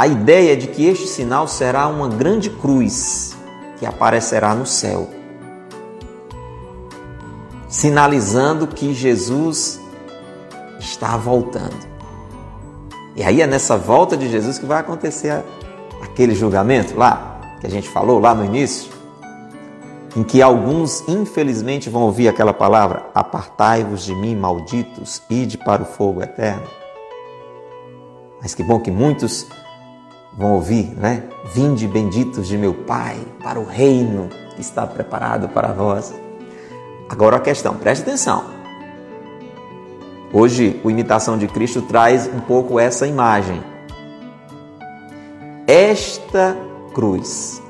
a, 0.01 0.07
ideia 0.07 0.57
de 0.57 0.65
que 0.65 0.87
este 0.87 1.07
sinal 1.07 1.47
será 1.47 1.87
uma 1.87 2.07
grande 2.07 2.49
cruz 2.49 3.35
que 3.77 3.85
aparecerá 3.85 4.55
no 4.55 4.65
céu, 4.65 5.07
sinalizando 7.69 8.65
que 8.65 8.95
Jesus 8.95 9.79
está 10.79 11.15
voltando. 11.17 11.85
E 13.15 13.21
aí 13.21 13.41
é 13.41 13.47
nessa 13.47 13.77
volta 13.77 14.17
de 14.17 14.27
Jesus 14.27 14.57
que 14.57 14.65
vai 14.65 14.79
acontecer 14.79 15.43
aquele 16.01 16.33
julgamento 16.33 16.97
lá 16.97 17.39
que 17.59 17.67
a 17.67 17.69
gente 17.69 17.87
falou 17.87 18.19
lá 18.19 18.33
no 18.33 18.43
início, 18.43 18.91
em 20.15 20.23
que 20.23 20.41
alguns 20.41 21.07
infelizmente 21.07 21.91
vão 21.91 22.01
ouvir 22.01 22.27
aquela 22.27 22.53
palavra: 22.53 23.05
apartai-vos 23.13 24.03
de 24.03 24.15
mim, 24.15 24.35
malditos, 24.35 25.21
ide 25.29 25.59
para 25.59 25.83
o 25.83 25.85
fogo 25.85 26.23
eterno. 26.23 26.65
Mas 28.41 28.55
que 28.55 28.63
bom 28.63 28.79
que 28.79 28.89
muitos 28.89 29.45
vão 30.37 30.53
ouvir, 30.53 30.95
né? 30.97 31.23
Vinde 31.53 31.87
benditos 31.87 32.47
de 32.47 32.57
meu 32.57 32.73
Pai 32.73 33.17
para 33.43 33.59
o 33.59 33.65
reino 33.65 34.29
que 34.55 34.61
está 34.61 34.85
preparado 34.85 35.49
para 35.49 35.69
vós. 35.69 36.13
Agora 37.09 37.37
a 37.37 37.39
questão, 37.39 37.75
preste 37.75 38.03
atenção. 38.03 38.45
Hoje 40.33 40.79
o 40.83 40.89
Imitação 40.89 41.37
de 41.37 41.47
Cristo 41.47 41.81
traz 41.81 42.27
um 42.27 42.39
pouco 42.39 42.79
essa 42.79 43.05
imagem. 43.05 43.61
Esta 45.67 46.55
cruz. 46.93 47.61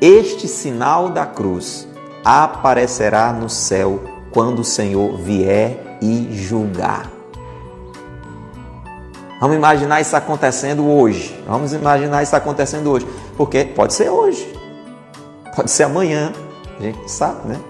Este 0.00 0.48
sinal 0.48 1.10
da 1.10 1.26
cruz 1.26 1.86
aparecerá 2.24 3.32
no 3.32 3.48
céu 3.48 4.02
quando 4.30 4.60
o 4.60 4.64
Senhor 4.64 5.16
vier 5.18 5.98
e 6.00 6.28
julgar. 6.32 7.15
Vamos 9.40 9.56
imaginar 9.56 10.00
isso 10.00 10.16
acontecendo 10.16 10.88
hoje. 10.88 11.42
Vamos 11.46 11.72
imaginar 11.72 12.22
isso 12.22 12.34
acontecendo 12.34 12.90
hoje. 12.90 13.06
Porque 13.36 13.64
pode 13.64 13.94
ser 13.94 14.08
hoje, 14.08 14.52
pode 15.54 15.70
ser 15.70 15.84
amanhã, 15.84 16.32
a 16.78 16.82
gente 16.82 17.10
sabe, 17.10 17.48
né? 17.48 17.60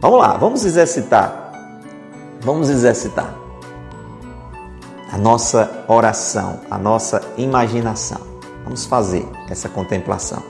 Vamos 0.00 0.18
lá, 0.18 0.36
vamos 0.36 0.64
exercitar. 0.64 1.52
Vamos 2.40 2.68
exercitar 2.68 3.34
a 5.14 5.16
nossa 5.16 5.84
oração, 5.86 6.60
a 6.68 6.76
nossa 6.76 7.22
imaginação. 7.36 8.20
Vamos 8.64 8.84
fazer 8.84 9.24
essa 9.48 9.68
contemplação. 9.68 10.42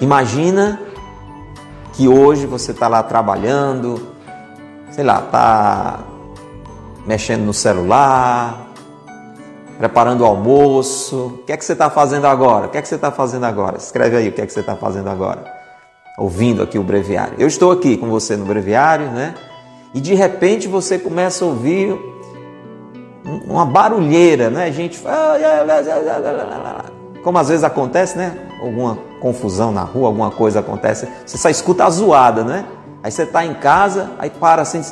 Imagina 0.00 0.80
que 1.94 2.06
hoje 2.06 2.46
você 2.46 2.72
está 2.72 2.86
lá 2.88 3.02
trabalhando, 3.02 4.06
sei 4.90 5.02
lá, 5.02 5.20
está 5.20 6.00
mexendo 7.06 7.44
no 7.44 7.54
celular, 7.54 8.67
preparando 9.78 10.22
o 10.22 10.26
almoço. 10.26 11.16
O 11.16 11.38
que 11.46 11.52
é 11.52 11.56
que 11.56 11.64
você 11.64 11.72
está 11.72 11.88
fazendo 11.88 12.26
agora? 12.26 12.66
O 12.66 12.68
que 12.70 12.76
é 12.76 12.82
que 12.82 12.88
você 12.88 12.96
está 12.96 13.10
fazendo 13.10 13.44
agora? 13.46 13.78
Escreve 13.78 14.16
aí 14.16 14.28
o 14.28 14.32
que 14.32 14.42
é 14.42 14.46
que 14.46 14.52
você 14.52 14.60
está 14.60 14.74
fazendo 14.74 15.08
agora. 15.08 15.44
Ouvindo 16.18 16.62
aqui 16.62 16.78
o 16.78 16.82
breviário. 16.82 17.34
Eu 17.38 17.46
estou 17.46 17.70
aqui 17.70 17.96
com 17.96 18.08
você 18.08 18.36
no 18.36 18.44
breviário, 18.44 19.06
né? 19.12 19.34
E 19.94 20.00
de 20.00 20.14
repente 20.14 20.66
você 20.66 20.98
começa 20.98 21.44
a 21.44 21.48
ouvir 21.48 21.96
uma 23.46 23.64
barulheira, 23.64 24.50
né? 24.50 24.64
A 24.64 24.70
gente 24.70 25.00
como 27.22 27.38
às 27.38 27.48
vezes 27.48 27.62
acontece, 27.62 28.16
né? 28.18 28.36
Alguma 28.60 28.98
confusão 29.20 29.70
na 29.70 29.82
rua, 29.82 30.08
alguma 30.08 30.30
coisa 30.30 30.60
acontece, 30.60 31.08
você 31.24 31.38
só 31.38 31.48
escuta 31.48 31.84
a 31.84 31.90
zoada, 31.90 32.42
né? 32.42 32.64
Aí 33.02 33.10
você 33.10 33.22
está 33.22 33.44
em 33.44 33.54
casa, 33.54 34.10
aí 34.18 34.30
para 34.30 34.62
assim, 34.62 34.82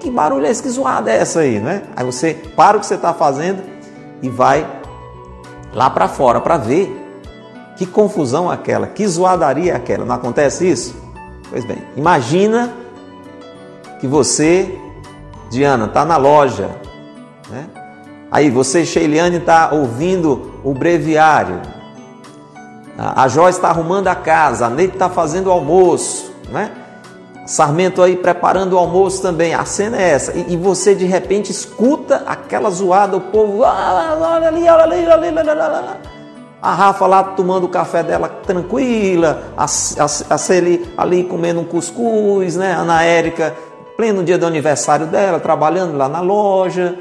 que, 0.00 0.10
barulho 0.10 0.46
é 0.46 0.50
esse? 0.50 0.62
Que 0.62 0.68
zoada 0.68 1.10
é 1.10 1.16
essa 1.18 1.40
aí, 1.40 1.58
né? 1.58 1.82
Aí 1.96 2.04
você 2.04 2.34
para 2.56 2.76
o 2.76 2.80
que 2.80 2.86
você 2.86 2.94
está 2.94 3.12
fazendo 3.12 3.62
e 4.22 4.28
vai 4.28 4.66
lá 5.72 5.90
para 5.90 6.08
fora 6.08 6.40
para 6.40 6.56
ver 6.56 6.94
que 7.76 7.86
confusão 7.86 8.50
é 8.50 8.54
aquela, 8.54 8.88
que 8.88 9.06
zoadaria 9.06 9.72
é 9.72 9.76
aquela. 9.76 10.04
Não 10.04 10.14
acontece 10.14 10.68
isso? 10.68 10.96
Pois 11.48 11.64
bem, 11.64 11.78
imagina 11.96 12.72
que 14.00 14.06
você, 14.06 14.78
Diana, 15.50 15.86
está 15.86 16.04
na 16.04 16.16
loja, 16.16 16.70
né? 17.48 17.66
Aí 18.30 18.50
você, 18.50 18.84
Sheiliane, 18.84 19.36
está 19.36 19.70
ouvindo 19.72 20.60
o 20.62 20.74
breviário. 20.74 21.60
A 22.98 23.28
Joyce 23.28 23.58
está 23.58 23.68
arrumando 23.68 24.08
a 24.08 24.14
casa, 24.14 24.66
a 24.66 24.70
Neide 24.70 24.94
está 24.94 25.08
fazendo 25.08 25.46
o 25.46 25.52
almoço, 25.52 26.32
né? 26.50 26.70
Sarmento 27.48 28.02
aí 28.02 28.14
preparando 28.14 28.74
o 28.74 28.78
almoço 28.78 29.22
também. 29.22 29.54
A 29.54 29.64
cena 29.64 29.96
é 29.96 30.10
essa. 30.10 30.36
E, 30.36 30.52
e 30.52 30.56
você 30.58 30.94
de 30.94 31.06
repente 31.06 31.50
escuta 31.50 32.22
aquela 32.26 32.68
zoada, 32.68 33.16
o 33.16 33.22
povo. 33.22 33.62
Olha 33.62 34.18
olha 34.20 34.48
ali, 34.48 34.68
olha 34.68 34.82
ali, 34.82 35.06
olha 35.06 35.64
ali. 35.64 36.08
A 36.60 36.74
Rafa 36.74 37.06
lá 37.06 37.24
tomando 37.24 37.64
o 37.64 37.68
café 37.70 38.02
dela 38.02 38.28
tranquila, 38.28 39.44
a, 39.56 39.64
a, 39.64 40.34
a 40.34 40.38
Celi 40.38 40.92
ali 40.94 41.24
comendo 41.24 41.60
um 41.60 41.64
cuscuz, 41.64 42.54
né? 42.56 42.74
A 42.74 42.80
Ana 42.80 43.02
Érica, 43.02 43.56
pleno 43.96 44.22
dia 44.22 44.36
do 44.36 44.44
aniversário 44.44 45.06
dela, 45.06 45.40
trabalhando 45.40 45.96
lá 45.96 46.06
na 46.06 46.20
loja. 46.20 46.98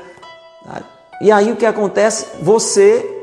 E 1.19 1.29
aí 1.29 1.51
o 1.51 1.57
que 1.57 1.65
acontece? 1.65 2.25
Você, 2.41 3.21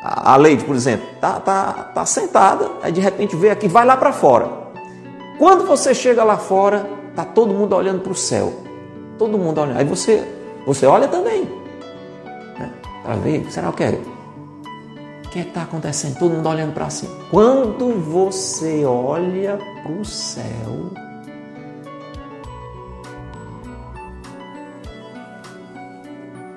a 0.00 0.36
Leide, 0.36 0.62
por 0.62 0.76
exemplo, 0.76 1.08
tá, 1.20 1.40
tá, 1.40 1.90
tá 1.92 2.06
sentada, 2.06 2.70
aí 2.84 2.92
de 2.92 3.00
repente 3.00 3.34
vê 3.34 3.50
aqui, 3.50 3.66
vai 3.66 3.84
lá 3.84 3.96
para 3.96 4.12
fora. 4.12 4.59
Quando 5.40 5.64
você 5.64 5.94
chega 5.94 6.22
lá 6.22 6.36
fora, 6.36 6.86
tá 7.16 7.24
todo 7.24 7.54
mundo 7.54 7.74
olhando 7.74 8.02
para 8.02 8.12
o 8.12 8.14
céu. 8.14 8.52
Todo 9.16 9.38
mundo 9.38 9.58
olhando. 9.58 9.78
Aí 9.78 9.86
você, 9.86 10.22
você 10.66 10.84
olha 10.84 11.08
também. 11.08 11.44
Né? 12.58 12.70
Para 13.02 13.14
ver, 13.14 13.50
será 13.50 13.72
que 13.72 13.84
é? 13.84 13.98
O 15.24 15.28
que 15.30 15.38
é 15.38 15.42
está 15.42 15.62
acontecendo? 15.62 16.18
Todo 16.18 16.34
mundo 16.34 16.46
olhando 16.46 16.74
para 16.74 16.90
cima. 16.90 17.16
Quando 17.30 17.90
você 18.02 18.84
olha 18.84 19.58
para 19.82 19.92
o 19.92 20.04
céu, 20.04 20.90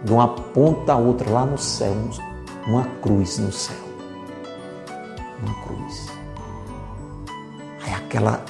de 0.04 0.12
uma 0.12 0.28
ponta 0.28 0.92
a 0.92 0.98
outra 0.98 1.30
lá 1.32 1.46
no 1.46 1.58
céu, 1.58 1.96
uma 2.68 2.84
cruz 3.02 3.38
no 3.38 3.50
céu. 3.50 3.78
Uma 5.42 5.56
cruz. 5.64 6.08
Aí 7.82 7.94
aquela 7.94 8.44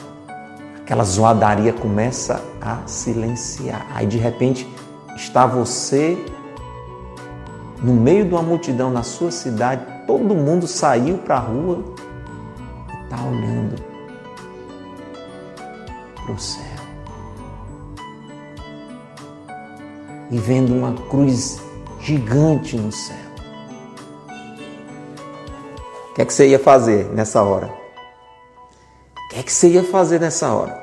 aquela 0.84 1.04
zoadaria 1.04 1.72
começa 1.72 2.44
a 2.62 2.86
silenciar. 2.86 3.88
Aí 3.94 4.06
de 4.06 4.18
repente 4.18 4.68
está 5.16 5.46
você 5.46 6.18
no 7.82 7.94
meio 7.94 8.26
de 8.26 8.34
uma 8.34 8.42
multidão 8.42 8.92
na 8.92 9.04
sua 9.04 9.32
cidade, 9.32 9.86
todo 10.06 10.36
mundo 10.36 10.68
saiu 10.68 11.18
para 11.18 11.36
a 11.36 11.40
rua 11.40 11.84
e 12.90 13.04
está 13.04 13.24
olhando 13.24 13.76
para 16.16 16.34
o 16.34 16.40
céu. 16.40 16.64
E 20.32 20.38
vendo 20.38 20.74
uma 20.74 20.94
cruz 21.10 21.62
gigante 22.00 22.78
no 22.78 22.92
céu. 22.92 23.18
O 26.10 26.14
que 26.14 26.22
é 26.22 26.26
que 26.26 26.34
você 26.34 26.48
ia 26.48 26.60
fazer 26.60 27.06
nessa 27.14 27.42
hora? 27.42 27.83
Que 29.44 29.48
que 29.48 29.52
você 29.52 29.68
ia 29.68 29.84
fazer 29.84 30.20
nessa 30.20 30.54
hora? 30.54 30.82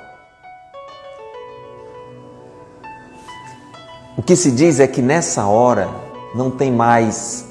O 4.18 4.22
que 4.22 4.36
se 4.36 4.50
diz 4.50 4.78
é 4.80 4.86
que 4.86 5.00
nessa 5.00 5.46
hora 5.46 5.88
não 6.34 6.50
tem 6.50 6.70
mais 6.70 7.46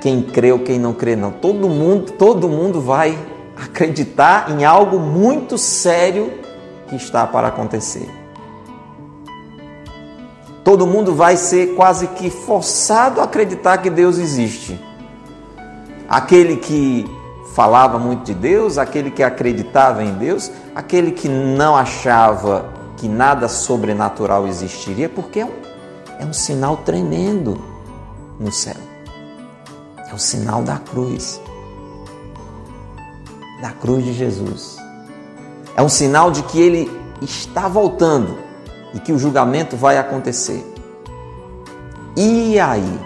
quem 0.00 0.22
crê 0.22 0.50
ou 0.50 0.58
quem 0.58 0.78
não 0.78 0.92
crê, 0.92 1.14
não. 1.14 1.30
Todo 1.30 1.68
mundo, 1.68 2.12
todo 2.12 2.48
mundo 2.48 2.80
vai 2.80 3.16
acreditar 3.56 4.50
em 4.50 4.64
algo 4.64 4.98
muito 4.98 5.56
sério 5.56 6.40
que 6.88 6.96
está 6.96 7.26
para 7.26 7.48
acontecer. 7.48 8.10
Todo 10.64 10.86
mundo 10.86 11.14
vai 11.14 11.36
ser 11.36 11.74
quase 11.76 12.08
que 12.08 12.28
forçado 12.28 13.20
a 13.20 13.24
acreditar 13.24 13.78
que 13.78 13.88
Deus 13.88 14.18
existe. 14.18 14.78
Aquele 16.08 16.56
que 16.56 17.06
falava 17.54 18.00
muito 18.00 18.24
de 18.24 18.34
Deus, 18.34 18.78
aquele 18.78 19.12
que 19.12 19.22
acreditava 19.22 20.02
em 20.02 20.12
Deus, 20.14 20.50
aquele 20.74 21.12
que 21.12 21.28
não 21.28 21.76
achava 21.76 22.66
que 22.96 23.06
nada 23.06 23.48
sobrenatural 23.48 24.48
existiria, 24.48 25.08
porque 25.08 25.38
é 25.38 25.46
um, 25.46 25.52
é 26.18 26.26
um 26.26 26.32
sinal 26.32 26.78
tremendo 26.78 27.56
no 28.40 28.50
céu. 28.50 28.74
É 30.10 30.12
o 30.12 30.18
sinal 30.18 30.62
da 30.62 30.78
cruz. 30.78 31.40
Da 33.62 33.70
cruz 33.70 34.04
de 34.04 34.12
Jesus. 34.12 34.76
É 35.76 35.82
um 35.82 35.88
sinal 35.88 36.32
de 36.32 36.42
que 36.42 36.60
ele 36.60 36.90
está 37.22 37.68
voltando 37.68 38.36
e 38.92 38.98
que 38.98 39.12
o 39.12 39.18
julgamento 39.18 39.76
vai 39.76 39.96
acontecer. 39.96 40.64
E 42.16 42.58
aí? 42.58 43.00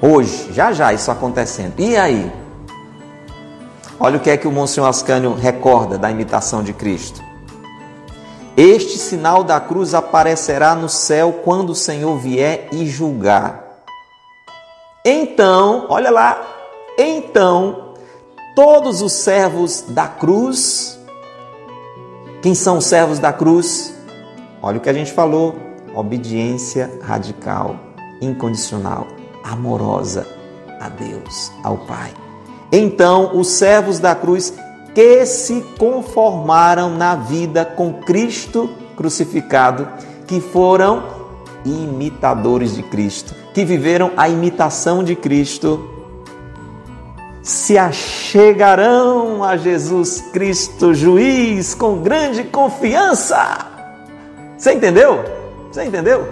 Hoje, 0.00 0.54
já 0.54 0.72
já 0.72 0.94
isso 0.94 1.10
acontecendo. 1.10 1.74
E 1.78 1.98
aí? 1.98 2.45
Olha 3.98 4.18
o 4.18 4.20
que 4.20 4.30
é 4.30 4.36
que 4.36 4.46
o 4.46 4.52
Monsenhor 4.52 4.88
Ascânio 4.88 5.32
recorda 5.32 5.96
da 5.96 6.10
imitação 6.10 6.62
de 6.62 6.72
Cristo. 6.72 7.22
Este 8.56 8.98
sinal 8.98 9.42
da 9.42 9.60
cruz 9.60 9.94
aparecerá 9.94 10.74
no 10.74 10.88
céu 10.88 11.40
quando 11.44 11.70
o 11.70 11.74
Senhor 11.74 12.16
vier 12.18 12.68
e 12.72 12.86
julgar. 12.86 13.82
Então, 15.04 15.86
olha 15.88 16.10
lá, 16.10 16.42
então 16.98 17.94
todos 18.54 19.02
os 19.02 19.12
servos 19.12 19.82
da 19.88 20.08
cruz, 20.08 20.98
quem 22.42 22.54
são 22.54 22.78
os 22.78 22.86
servos 22.86 23.18
da 23.18 23.32
cruz? 23.32 23.94
Olha 24.62 24.78
o 24.78 24.80
que 24.80 24.88
a 24.88 24.94
gente 24.94 25.12
falou: 25.12 25.54
obediência 25.94 26.98
radical, 27.02 27.76
incondicional, 28.20 29.06
amorosa 29.44 30.26
a 30.80 30.88
Deus, 30.88 31.52
ao 31.62 31.76
Pai. 31.86 32.25
Então 32.70 33.36
os 33.36 33.48
servos 33.48 33.98
da 33.98 34.14
cruz 34.14 34.52
que 34.94 35.26
se 35.26 35.60
conformaram 35.78 36.90
na 36.90 37.14
vida 37.14 37.64
com 37.64 37.92
Cristo 37.92 38.70
crucificado, 38.96 39.86
que 40.26 40.40
foram 40.40 41.04
imitadores 41.64 42.74
de 42.74 42.82
Cristo, 42.82 43.34
que 43.52 43.64
viveram 43.64 44.12
a 44.16 44.28
imitação 44.28 45.04
de 45.04 45.14
Cristo, 45.14 45.90
se 47.42 47.78
achegarão 47.78 49.44
a 49.44 49.56
Jesus 49.56 50.20
Cristo, 50.32 50.94
juiz, 50.94 51.74
com 51.74 51.98
grande 51.98 52.42
confiança. 52.44 53.66
Você 54.56 54.72
entendeu? 54.72 55.22
Você 55.70 55.84
entendeu? 55.84 56.26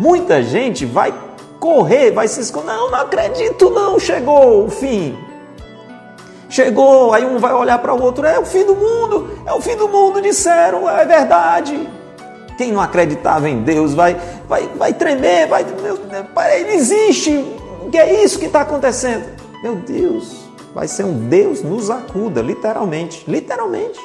Muita 0.00 0.42
gente 0.42 0.84
vai 0.84 1.14
correr, 1.60 2.10
vai 2.10 2.26
se 2.26 2.40
esconder. 2.40 2.72
Não, 2.72 2.90
não 2.90 2.98
acredito, 2.98 3.70
não, 3.70 4.00
chegou 4.00 4.64
o 4.64 4.70
fim. 4.70 5.16
Chegou, 6.48 7.12
aí 7.12 7.26
um 7.26 7.38
vai 7.38 7.52
olhar 7.52 7.78
para 7.78 7.92
o 7.92 8.02
outro, 8.02 8.26
é 8.26 8.38
o 8.38 8.44
fim 8.44 8.64
do 8.64 8.74
mundo, 8.74 9.38
é 9.44 9.52
o 9.52 9.60
fim 9.60 9.76
do 9.76 9.86
mundo, 9.86 10.22
disseram, 10.22 10.88
é 10.88 11.04
verdade. 11.04 11.88
Quem 12.56 12.72
não 12.72 12.80
acreditava 12.80 13.48
em 13.48 13.62
Deus 13.62 13.92
vai, 13.92 14.16
vai, 14.48 14.66
vai 14.68 14.92
tremer, 14.94 15.46
vai, 15.46 15.64
meu, 15.82 15.98
ele 16.56 16.72
existe, 16.72 17.30
o 17.82 17.90
que 17.90 17.98
é 17.98 18.24
isso 18.24 18.38
que 18.38 18.46
está 18.46 18.62
acontecendo? 18.62 19.26
Meu 19.62 19.76
Deus, 19.76 20.48
vai 20.74 20.88
ser 20.88 21.04
um 21.04 21.28
Deus 21.28 21.62
nos 21.62 21.90
acuda, 21.90 22.40
literalmente, 22.40 23.24
literalmente. 23.28 24.00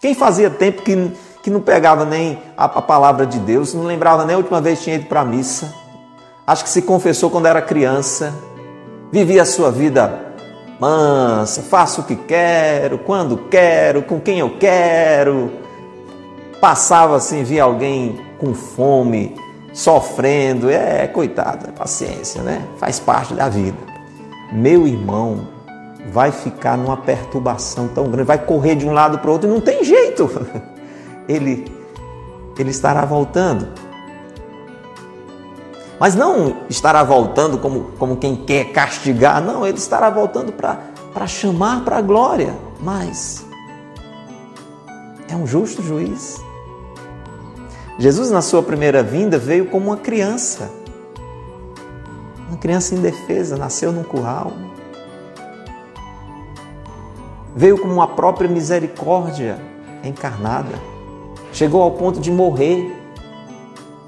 Quem 0.00 0.14
fazia 0.14 0.48
tempo 0.48 0.80
que, 0.82 1.12
que 1.42 1.50
não 1.50 1.60
pegava 1.60 2.06
nem 2.06 2.42
a, 2.56 2.64
a 2.64 2.82
palavra 2.82 3.26
de 3.26 3.38
Deus, 3.38 3.74
não 3.74 3.84
lembrava 3.84 4.24
nem 4.24 4.34
a 4.34 4.38
última 4.38 4.60
vez 4.60 4.78
que 4.78 4.84
tinha 4.84 4.96
ido 4.96 5.06
para 5.06 5.20
a 5.20 5.24
missa, 5.24 5.72
acho 6.46 6.64
que 6.64 6.70
se 6.70 6.80
confessou 6.80 7.28
quando 7.28 7.46
era 7.46 7.60
criança, 7.60 8.32
vivia 9.12 9.42
a 9.42 9.46
sua 9.46 9.70
vida 9.70 10.27
mansa, 10.78 11.62
faço 11.62 12.02
o 12.02 12.04
que 12.04 12.16
quero, 12.16 12.98
quando 12.98 13.36
quero, 13.36 14.02
com 14.02 14.20
quem 14.20 14.38
eu 14.38 14.58
quero. 14.58 15.50
Passava 16.60 17.16
assim, 17.16 17.42
via 17.42 17.62
alguém 17.62 18.20
com 18.38 18.54
fome, 18.54 19.34
sofrendo, 19.72 20.70
é, 20.70 21.06
coitado, 21.06 21.72
paciência, 21.72 22.42
né? 22.42 22.62
Faz 22.78 22.98
parte 22.98 23.34
da 23.34 23.48
vida. 23.48 23.78
Meu 24.52 24.86
irmão 24.86 25.48
vai 26.10 26.32
ficar 26.32 26.76
numa 26.76 26.96
perturbação 26.96 27.88
tão 27.88 28.04
grande, 28.04 28.26
vai 28.26 28.38
correr 28.38 28.74
de 28.74 28.86
um 28.86 28.92
lado 28.92 29.18
para 29.18 29.28
o 29.28 29.32
outro 29.32 29.48
e 29.48 29.52
não 29.52 29.60
tem 29.60 29.84
jeito. 29.84 30.30
Ele, 31.28 31.70
ele 32.58 32.70
estará 32.70 33.04
voltando. 33.04 33.68
Mas 35.98 36.14
não 36.14 36.58
estará 36.68 37.02
voltando 37.02 37.58
como, 37.58 37.90
como 37.98 38.16
quem 38.16 38.36
quer 38.36 38.72
castigar, 38.72 39.42
não, 39.42 39.66
ele 39.66 39.78
estará 39.78 40.08
voltando 40.08 40.52
para 40.52 41.26
chamar 41.26 41.84
para 41.84 41.98
a 41.98 42.00
glória. 42.00 42.56
Mas 42.80 43.44
é 45.28 45.34
um 45.34 45.46
justo 45.46 45.82
juiz. 45.82 46.40
Jesus, 47.98 48.30
na 48.30 48.40
sua 48.40 48.62
primeira 48.62 49.02
vinda, 49.02 49.38
veio 49.38 49.66
como 49.66 49.88
uma 49.88 49.96
criança. 49.96 50.70
Uma 52.48 52.56
criança 52.56 52.94
indefesa, 52.94 53.56
nasceu 53.56 53.92
num 53.92 54.04
curral. 54.04 54.52
Veio 57.56 57.76
como 57.76 57.92
uma 57.92 58.06
própria 58.06 58.48
misericórdia 58.48 59.58
encarnada. 60.04 60.78
Chegou 61.52 61.82
ao 61.82 61.90
ponto 61.90 62.20
de 62.20 62.30
morrer 62.30 62.94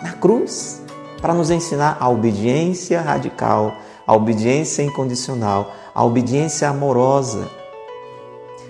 na 0.00 0.12
cruz 0.12 0.79
para 1.20 1.34
nos 1.34 1.50
ensinar 1.50 1.96
a 2.00 2.08
obediência 2.08 3.00
radical, 3.00 3.74
a 4.06 4.14
obediência 4.14 4.82
incondicional, 4.82 5.72
a 5.94 6.04
obediência 6.04 6.68
amorosa. 6.68 7.48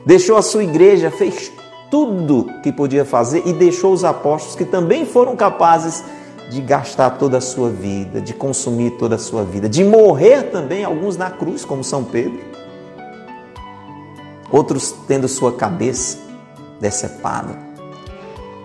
Deixou 0.04 0.36
a 0.36 0.42
sua 0.42 0.64
igreja, 0.64 1.10
fez 1.10 1.52
tudo 1.90 2.46
que 2.62 2.72
podia 2.72 3.04
fazer 3.04 3.42
e 3.46 3.52
deixou 3.52 3.92
os 3.92 4.04
apóstolos 4.04 4.56
que 4.56 4.64
também 4.64 5.04
foram 5.04 5.36
capazes 5.36 6.04
de 6.50 6.60
gastar 6.60 7.10
toda 7.10 7.38
a 7.38 7.40
sua 7.40 7.70
vida, 7.70 8.20
de 8.20 8.34
consumir 8.34 8.92
toda 8.92 9.14
a 9.14 9.18
sua 9.18 9.44
vida, 9.44 9.68
de 9.68 9.84
morrer 9.84 10.50
também, 10.50 10.84
alguns 10.84 11.16
na 11.16 11.30
cruz, 11.30 11.64
como 11.64 11.84
São 11.84 12.02
Pedro, 12.02 12.40
outros 14.50 14.92
tendo 15.06 15.28
sua 15.28 15.52
cabeça 15.52 16.18
decepada, 16.80 17.56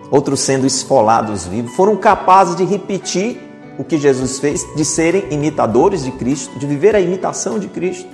outros 0.09 0.39
sendo 0.39 0.65
esfolados 0.65 1.45
vivos, 1.45 1.75
foram 1.75 1.95
capazes 1.95 2.55
de 2.55 2.63
repetir 2.63 3.44
o 3.77 3.83
que 3.83 3.97
Jesus 3.97 4.39
fez, 4.39 4.65
de 4.75 4.85
serem 4.85 5.25
imitadores 5.31 6.03
de 6.03 6.11
Cristo, 6.11 6.57
de 6.57 6.65
viver 6.65 6.95
a 6.95 6.99
imitação 6.99 7.59
de 7.59 7.67
Cristo, 7.67 8.07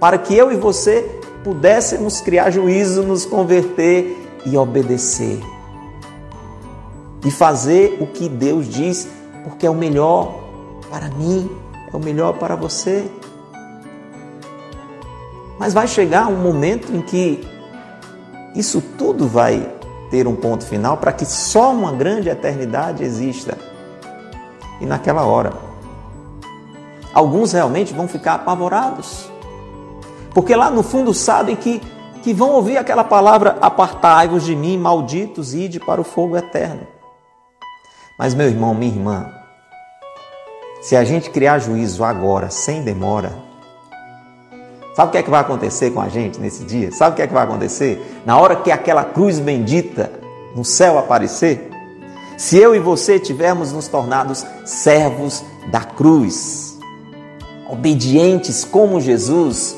para 0.00 0.18
que 0.18 0.34
eu 0.34 0.52
e 0.52 0.56
você 0.56 1.20
pudéssemos 1.44 2.20
criar 2.20 2.50
juízo, 2.50 3.02
nos 3.02 3.24
converter 3.24 4.16
e 4.44 4.56
obedecer. 4.56 5.40
E 7.24 7.30
fazer 7.30 7.98
o 8.00 8.06
que 8.06 8.28
Deus 8.28 8.68
diz, 8.68 9.08
porque 9.44 9.66
é 9.66 9.70
o 9.70 9.74
melhor 9.74 10.44
para 10.90 11.08
mim, 11.08 11.50
é 11.92 11.96
o 11.96 12.00
melhor 12.00 12.34
para 12.34 12.54
você. 12.56 13.04
Mas 15.58 15.72
vai 15.72 15.86
chegar 15.86 16.28
um 16.28 16.36
momento 16.36 16.94
em 16.94 17.00
que 17.00 17.46
isso 18.54 18.82
tudo 18.98 19.26
vai 19.26 19.72
ter 20.10 20.26
um 20.26 20.36
ponto 20.36 20.64
final 20.64 20.96
para 20.96 21.12
que 21.12 21.24
só 21.24 21.72
uma 21.72 21.92
grande 21.92 22.28
eternidade 22.28 23.02
exista. 23.02 23.56
E 24.80 24.86
naquela 24.86 25.24
hora, 25.24 25.52
alguns 27.14 27.52
realmente 27.52 27.94
vão 27.94 28.06
ficar 28.06 28.34
apavorados. 28.34 29.30
Porque 30.34 30.54
lá 30.54 30.70
no 30.70 30.82
fundo 30.82 31.14
sabem 31.14 31.56
que 31.56 31.80
que 32.26 32.34
vão 32.34 32.50
ouvir 32.50 32.76
aquela 32.76 33.04
palavra: 33.04 33.56
Apartai-vos 33.60 34.44
de 34.44 34.56
mim, 34.56 34.76
malditos, 34.76 35.54
ide 35.54 35.78
para 35.78 36.00
o 36.00 36.04
fogo 36.04 36.36
eterno. 36.36 36.84
Mas, 38.18 38.34
meu 38.34 38.48
irmão, 38.48 38.74
minha 38.74 38.92
irmã, 38.92 39.30
se 40.82 40.96
a 40.96 41.04
gente 41.04 41.30
criar 41.30 41.60
juízo 41.60 42.02
agora, 42.02 42.50
sem 42.50 42.82
demora, 42.82 43.32
sabe 44.96 45.10
o 45.10 45.12
que 45.12 45.18
é 45.18 45.22
que 45.22 45.30
vai 45.30 45.40
acontecer 45.40 45.92
com 45.92 46.00
a 46.00 46.08
gente 46.08 46.40
nesse 46.40 46.64
dia? 46.64 46.90
Sabe 46.90 47.12
o 47.12 47.14
que 47.14 47.22
é 47.22 47.28
que 47.28 47.32
vai 47.32 47.44
acontecer? 47.44 48.20
Na 48.26 48.36
hora 48.40 48.56
que 48.56 48.72
aquela 48.72 49.04
cruz 49.04 49.38
bendita 49.38 50.10
no 50.52 50.64
céu 50.64 50.98
aparecer, 50.98 51.70
se 52.36 52.58
eu 52.58 52.74
e 52.74 52.78
você 52.78 53.18
tivermos 53.18 53.72
nos 53.72 53.88
tornados 53.88 54.44
servos 54.64 55.42
da 55.68 55.80
cruz, 55.80 56.78
obedientes 57.68 58.64
como 58.64 59.00
Jesus, 59.00 59.76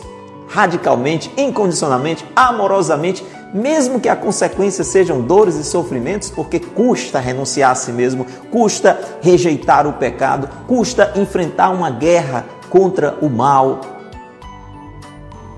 radicalmente, 0.49 1.31
incondicionalmente, 1.37 2.25
amorosamente, 2.35 3.25
mesmo 3.55 4.01
que 4.01 4.09
a 4.09 4.17
consequência 4.17 4.83
sejam 4.83 5.23
dores 5.23 5.55
e 5.55 5.65
sofrimentos, 5.65 6.31
porque 6.31 6.59
custa 6.59 7.21
renunciar 7.21 7.71
a 7.71 7.75
si 7.75 7.93
mesmo, 7.93 8.27
custa 8.51 8.99
rejeitar 9.21 9.87
o 9.87 9.95
pecado, 9.95 10.49
custa 10.67 11.13
enfrentar 11.17 11.71
uma 11.71 11.91
guerra 11.91 12.45
contra 12.69 13.17
o 13.23 13.31
mal. 13.31 13.81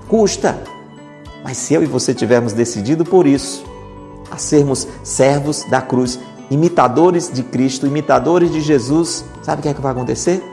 Custa. 0.07 0.61
Mas 1.43 1.57
se 1.57 1.73
eu 1.73 1.81
e 1.81 1.87
você 1.87 2.13
tivermos 2.13 2.53
decidido 2.53 3.03
por 3.03 3.25
isso, 3.25 3.65
a 4.29 4.37
sermos 4.37 4.87
servos 5.03 5.65
da 5.65 5.81
cruz, 5.81 6.19
imitadores 6.51 7.31
de 7.33 7.41
Cristo, 7.41 7.87
imitadores 7.87 8.51
de 8.51 8.61
Jesus, 8.61 9.25
sabe 9.41 9.61
o 9.61 9.63
que 9.63 9.69
é 9.69 9.73
que 9.73 9.81
vai 9.81 9.91
acontecer? 9.91 10.43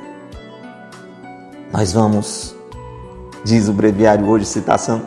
Nós 1.71 1.93
vamos 1.93 2.57
diz 3.45 3.69
o 3.69 3.73
breviário 3.73 4.29
hoje, 4.29 4.45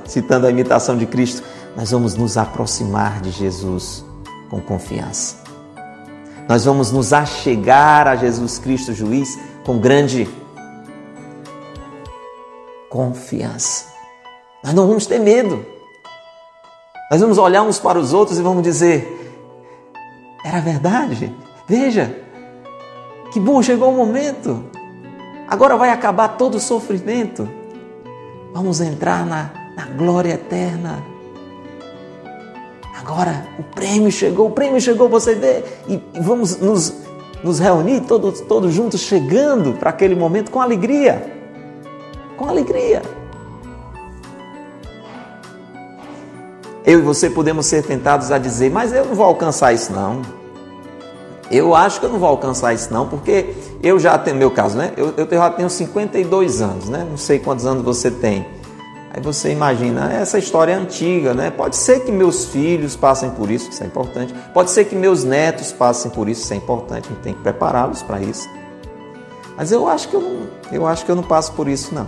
citando 0.05 0.47
a 0.47 0.49
imitação 0.49 0.97
de 0.97 1.05
Cristo, 1.05 1.43
nós 1.75 1.91
vamos 1.91 2.15
nos 2.15 2.37
aproximar 2.37 3.21
de 3.21 3.31
Jesus 3.31 4.03
com 4.49 4.59
confiança. 4.59 5.35
Nós 6.47 6.65
vamos 6.65 6.91
nos 6.91 7.13
achegar 7.13 8.07
a 8.07 8.15
Jesus 8.15 8.57
Cristo, 8.57 8.93
juiz, 8.93 9.39
com 9.65 9.79
grande 9.79 10.27
confiança. 12.89 13.85
Nós 14.63 14.73
não 14.73 14.87
vamos 14.87 15.05
ter 15.05 15.19
medo. 15.19 15.65
Nós 17.09 17.21
vamos 17.21 17.37
olhar 17.37 17.61
uns 17.61 17.79
para 17.79 17.99
os 17.99 18.11
outros 18.11 18.37
e 18.37 18.41
vamos 18.41 18.63
dizer: 18.63 19.30
era 20.43 20.59
verdade. 20.59 21.35
Veja, 21.67 22.15
que 23.31 23.39
bom, 23.39 23.61
chegou 23.61 23.89
o 23.89 23.95
momento. 23.95 24.63
Agora 25.47 25.77
vai 25.77 25.89
acabar 25.89 26.29
todo 26.29 26.55
o 26.55 26.59
sofrimento. 26.59 27.47
Vamos 28.53 28.81
entrar 28.81 29.25
na, 29.25 29.51
na 29.75 29.85
glória 29.85 30.33
eterna. 30.33 31.03
Agora 32.97 33.47
o 33.57 33.63
prêmio 33.63 34.11
chegou, 34.11 34.47
o 34.47 34.51
prêmio 34.51 34.79
chegou, 34.79 35.09
você 35.09 35.33
vê, 35.33 35.63
e, 35.87 35.95
e 35.95 36.19
vamos 36.19 36.59
nos, 36.59 36.93
nos 37.43 37.59
reunir 37.59 38.01
todos, 38.01 38.41
todos 38.41 38.73
juntos, 38.73 39.01
chegando 39.01 39.73
para 39.73 39.89
aquele 39.89 40.15
momento 40.15 40.51
com 40.51 40.61
alegria. 40.61 41.33
Com 42.37 42.47
alegria. 42.47 43.01
Eu 46.91 46.99
e 46.99 47.01
você 47.03 47.29
podemos 47.29 47.67
ser 47.67 47.83
tentados 47.83 48.33
a 48.33 48.37
dizer, 48.37 48.69
mas 48.69 48.91
eu 48.91 49.05
não 49.05 49.15
vou 49.15 49.25
alcançar 49.25 49.71
isso 49.71 49.93
não. 49.93 50.21
Eu 51.49 51.73
acho 51.73 52.01
que 52.01 52.05
eu 52.05 52.09
não 52.09 52.19
vou 52.19 52.27
alcançar 52.27 52.73
isso 52.73 52.91
não, 52.91 53.07
porque 53.07 53.53
eu 53.81 53.97
já 53.97 54.17
tenho, 54.17 54.35
meu 54.35 54.51
caso, 54.51 54.77
né? 54.77 54.91
Eu, 54.97 55.13
eu 55.15 55.25
já 55.25 55.49
tenho 55.51 55.69
52 55.69 56.61
anos, 56.61 56.89
né? 56.89 57.07
Não 57.09 57.15
sei 57.15 57.39
quantos 57.39 57.65
anos 57.65 57.81
você 57.81 58.11
tem. 58.11 58.45
Aí 59.13 59.21
você 59.21 59.53
imagina, 59.53 60.11
essa 60.11 60.37
história 60.37 60.73
é 60.73 60.75
antiga, 60.75 61.33
né? 61.33 61.49
Pode 61.49 61.77
ser 61.77 62.01
que 62.01 62.11
meus 62.11 62.47
filhos 62.47 62.97
passem 62.97 63.29
por 63.29 63.49
isso, 63.49 63.69
isso 63.69 63.81
é 63.81 63.87
importante. 63.87 64.35
Pode 64.53 64.69
ser 64.69 64.83
que 64.83 64.93
meus 64.93 65.23
netos 65.23 65.71
passem 65.71 66.11
por 66.11 66.27
isso, 66.27 66.41
isso 66.41 66.53
é 66.53 66.57
importante. 66.57 67.05
A 67.05 67.13
gente 67.13 67.23
tem 67.23 67.33
que 67.33 67.41
prepará-los 67.41 68.01
para 68.01 68.19
isso. 68.19 68.49
Mas 69.55 69.71
eu 69.71 69.87
acho 69.87 70.09
que 70.09 70.15
eu 70.17 70.21
não, 70.21 70.47
eu 70.73 70.85
acho 70.85 71.05
que 71.05 71.11
eu 71.11 71.15
não 71.15 71.23
passo 71.23 71.53
por 71.53 71.69
isso 71.69 71.95
não. 71.95 72.07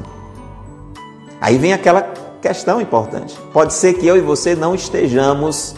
Aí 1.40 1.58
vem 1.58 1.72
aquela 1.72 2.02
questão 2.44 2.82
importante. 2.82 3.40
Pode 3.54 3.74
ser 3.74 3.94
que 3.94 4.06
eu 4.06 4.18
e 4.18 4.22
você 4.22 4.54
não 4.54 4.76
estejamos 4.76 5.76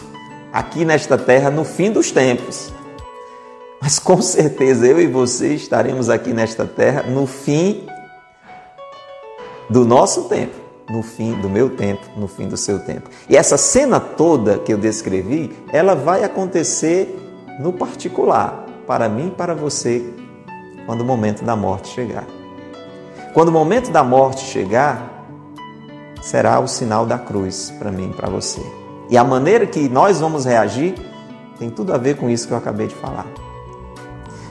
aqui 0.52 0.84
nesta 0.84 1.16
terra 1.16 1.48
no 1.48 1.64
fim 1.64 1.92
dos 1.92 2.10
tempos. 2.10 2.72
Mas 3.80 4.00
com 4.00 4.20
certeza 4.20 4.84
eu 4.84 5.00
e 5.00 5.06
você 5.06 5.54
estaremos 5.54 6.10
aqui 6.10 6.32
nesta 6.32 6.66
terra 6.66 7.04
no 7.04 7.24
fim 7.24 7.86
do 9.70 9.84
nosso 9.84 10.24
tempo, 10.24 10.56
no 10.90 11.04
fim 11.04 11.34
do 11.34 11.48
meu 11.48 11.70
tempo, 11.70 12.04
no 12.16 12.26
fim 12.26 12.48
do 12.48 12.56
seu 12.56 12.80
tempo. 12.80 13.08
E 13.28 13.36
essa 13.36 13.56
cena 13.56 14.00
toda 14.00 14.58
que 14.58 14.72
eu 14.72 14.78
descrevi, 14.78 15.56
ela 15.72 15.94
vai 15.94 16.24
acontecer 16.24 17.16
no 17.60 17.72
particular, 17.72 18.66
para 18.88 19.08
mim 19.08 19.28
e 19.28 19.30
para 19.30 19.54
você, 19.54 20.04
quando 20.84 21.02
o 21.02 21.04
momento 21.04 21.44
da 21.44 21.54
morte 21.54 21.88
chegar. 21.90 22.26
Quando 23.32 23.50
o 23.50 23.52
momento 23.52 23.92
da 23.92 24.02
morte 24.02 24.44
chegar, 24.46 25.15
será 26.20 26.58
o 26.60 26.66
sinal 26.66 27.06
da 27.06 27.18
cruz 27.18 27.72
para 27.78 27.90
mim 27.90 28.10
e 28.10 28.14
para 28.14 28.28
você. 28.28 28.60
E 29.08 29.16
a 29.16 29.24
maneira 29.24 29.66
que 29.66 29.88
nós 29.88 30.20
vamos 30.20 30.44
reagir 30.44 30.94
tem 31.58 31.70
tudo 31.70 31.92
a 31.94 31.98
ver 31.98 32.16
com 32.16 32.28
isso 32.28 32.46
que 32.46 32.52
eu 32.52 32.58
acabei 32.58 32.86
de 32.86 32.94
falar 32.94 33.26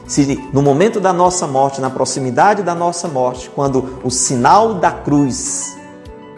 se 0.07 0.39
no 0.53 0.61
momento 0.61 0.99
da 0.99 1.11
nossa 1.11 1.47
morte, 1.47 1.82
na 1.82 1.89
proximidade 1.89 2.61
da 2.61 2.76
nossa 2.76 3.07
morte, 3.07 3.49
quando 3.49 3.99
o 4.03 4.11
sinal 4.11 4.76
da 4.76 4.91
cruz 4.91 5.76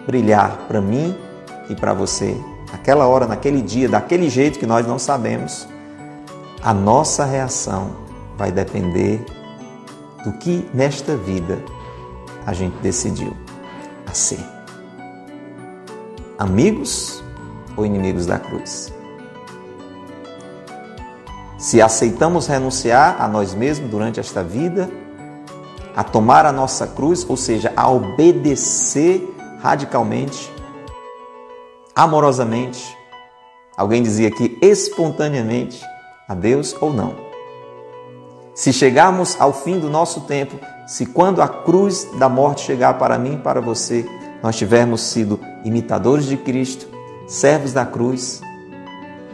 brilhar 0.05 0.65
para 0.67 0.79
mim 0.79 1.15
e 1.69 1.75
para 1.75 1.93
você, 1.93 2.37
naquela 2.71 3.07
hora, 3.07 3.27
naquele 3.27 3.61
dia, 3.61 3.89
daquele 3.89 4.29
jeito 4.29 4.57
que 4.57 4.65
nós 4.65 4.87
não 4.87 4.97
sabemos, 4.97 5.67
a 6.63 6.73
nossa 6.73 7.25
reação 7.25 7.91
vai 8.37 8.51
depender 8.51 9.25
do 10.23 10.31
que 10.33 10.67
nesta 10.73 11.15
vida 11.15 11.59
a 12.45 12.53
gente 12.53 12.75
decidiu 12.77 13.35
a 14.09 14.13
ser. 14.13 14.56
Amigos 16.37 17.23
ou 17.75 17.83
inimigos 17.83 18.27
da 18.27 18.37
cruz? 18.37 18.93
Se 21.57 21.81
aceitamos 21.81 22.45
renunciar 22.45 23.19
a 23.19 23.27
nós 23.27 23.55
mesmos 23.55 23.89
durante 23.89 24.19
esta 24.19 24.43
vida, 24.43 24.87
a 25.95 26.03
tomar 26.03 26.45
a 26.45 26.51
nossa 26.51 26.85
cruz, 26.85 27.27
ou 27.27 27.35
seja, 27.35 27.73
a 27.75 27.89
obedecer 27.89 29.27
radicalmente, 29.63 30.53
amorosamente, 31.95 32.95
alguém 33.75 34.03
dizia 34.03 34.27
aqui 34.27 34.59
espontaneamente 34.61 35.83
a 36.27 36.35
Deus 36.35 36.75
ou 36.79 36.93
não. 36.93 37.15
Se 38.53 38.71
chegarmos 38.71 39.35
ao 39.39 39.51
fim 39.51 39.79
do 39.79 39.89
nosso 39.89 40.21
tempo, 40.21 40.59
se 40.85 41.07
quando 41.07 41.41
a 41.41 41.47
cruz 41.47 42.07
da 42.19 42.29
morte 42.29 42.61
chegar 42.61 42.99
para 42.99 43.17
mim 43.17 43.33
e 43.33 43.39
para 43.39 43.59
você, 43.59 44.07
nós 44.43 44.55
tivermos 44.55 45.01
sido 45.01 45.39
imitadores 45.67 46.25
de 46.25 46.37
Cristo, 46.37 46.87
servos 47.27 47.73
da 47.73 47.85
cruz, 47.85 48.41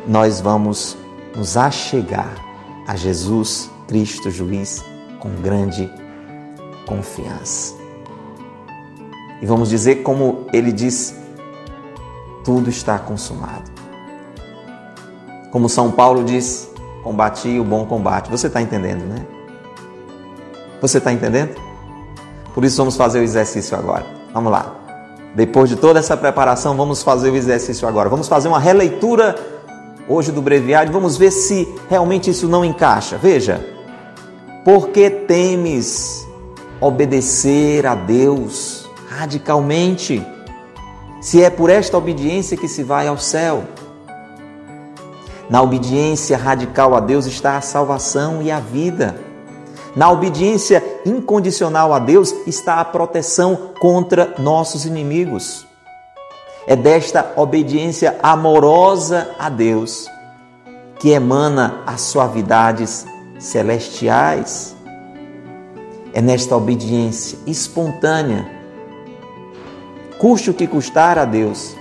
nós 0.07 0.41
vamos 0.41 0.97
nos 1.36 1.55
achegar 1.55 2.36
a 2.88 2.95
Jesus 2.95 3.69
Cristo 3.88 4.29
juiz 4.29 4.84
com 5.19 5.29
grande 5.41 5.89
confiança. 6.86 7.75
E 9.41 9.45
vamos 9.45 9.69
dizer 9.69 10.03
como 10.03 10.47
ele 10.51 10.71
diz: 10.71 11.15
tudo 12.43 12.69
está 12.69 12.97
consumado. 12.97 13.71
Como 15.51 15.69
São 15.69 15.91
Paulo 15.91 16.23
diz: 16.23 16.69
combati 17.03 17.59
o 17.59 17.63
bom 17.63 17.86
combate. 17.86 18.29
Você 18.29 18.47
está 18.47 18.61
entendendo, 18.61 19.03
né? 19.05 19.25
Você 20.81 20.97
está 20.97 21.13
entendendo? 21.13 21.55
Por 22.53 22.65
isso 22.65 22.77
vamos 22.77 22.95
fazer 22.95 23.19
o 23.19 23.23
exercício 23.23 23.77
agora. 23.77 24.05
Vamos 24.34 24.51
lá. 24.51 24.82
Depois 25.36 25.67
de 25.67 25.75
toda 25.75 25.99
essa 25.99 26.15
preparação, 26.15 26.77
vamos 26.77 27.01
fazer 27.01 27.31
o 27.31 27.36
exercício 27.36 27.88
agora. 27.88 28.07
Vamos 28.07 28.27
fazer 28.27 28.47
uma 28.47 28.59
releitura 28.59 29.36
hoje 30.07 30.31
do 30.31 30.41
breviário. 30.41 30.93
Vamos 30.93 31.17
ver 31.17 31.31
se 31.31 31.67
realmente 31.89 32.29
isso 32.29 32.47
não 32.47 32.63
encaixa. 32.63 33.17
Veja. 33.17 33.65
Porque 34.63 35.09
temes 35.09 36.27
obedecer 36.79 37.86
a 37.88 37.95
Deus 37.95 38.88
radicalmente? 39.09 40.25
Se 41.19 41.41
é 41.41 41.49
por 41.49 41.69
esta 41.69 41.97
obediência 41.97 42.55
que 42.55 42.67
se 42.67 42.84
vai 42.84 43.07
ao 43.07 43.17
céu. 43.17 43.63
Na 45.49 45.61
obediência 45.61 46.38
radical 46.38 46.95
a 46.95 46.99
Deus 46.99 47.25
está 47.25 47.57
a 47.57 47.61
salvação 47.61 48.41
e 48.41 48.51
a 48.51 48.59
vida. 48.59 49.15
Na 49.95 50.11
obediência 50.11 50.84
incondicional 51.06 51.93
a 51.93 51.99
Deus 51.99 52.34
está 52.47 52.80
a 52.80 52.86
proteção 52.86 53.72
contra 53.80 54.36
nossos 54.38 54.86
inimigos. 54.86 55.68
É 56.66 56.76
desta 56.76 57.34
obediência 57.36 58.18
amorosa 58.22 59.36
a 59.38 59.49
Deus 59.49 60.10
que 60.99 61.10
emana 61.10 61.82
as 61.86 61.99
suavidades 61.99 63.06
celestiais. 63.38 64.74
É 66.14 66.22
nesta 66.22 66.56
obediência 66.56 67.38
espontânea, 67.45 68.49
custe 70.18 70.49
o 70.49 70.54
que 70.54 70.66
custar 70.68 71.18
a 71.18 71.26
Deus, 71.26 71.76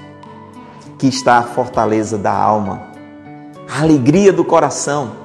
que 0.99 1.07
está 1.07 1.39
a 1.39 1.43
fortaleza 1.43 2.19
da 2.19 2.33
alma, 2.33 2.89
a 3.69 3.83
alegria 3.83 4.33
do 4.33 4.45
coração 4.45 5.22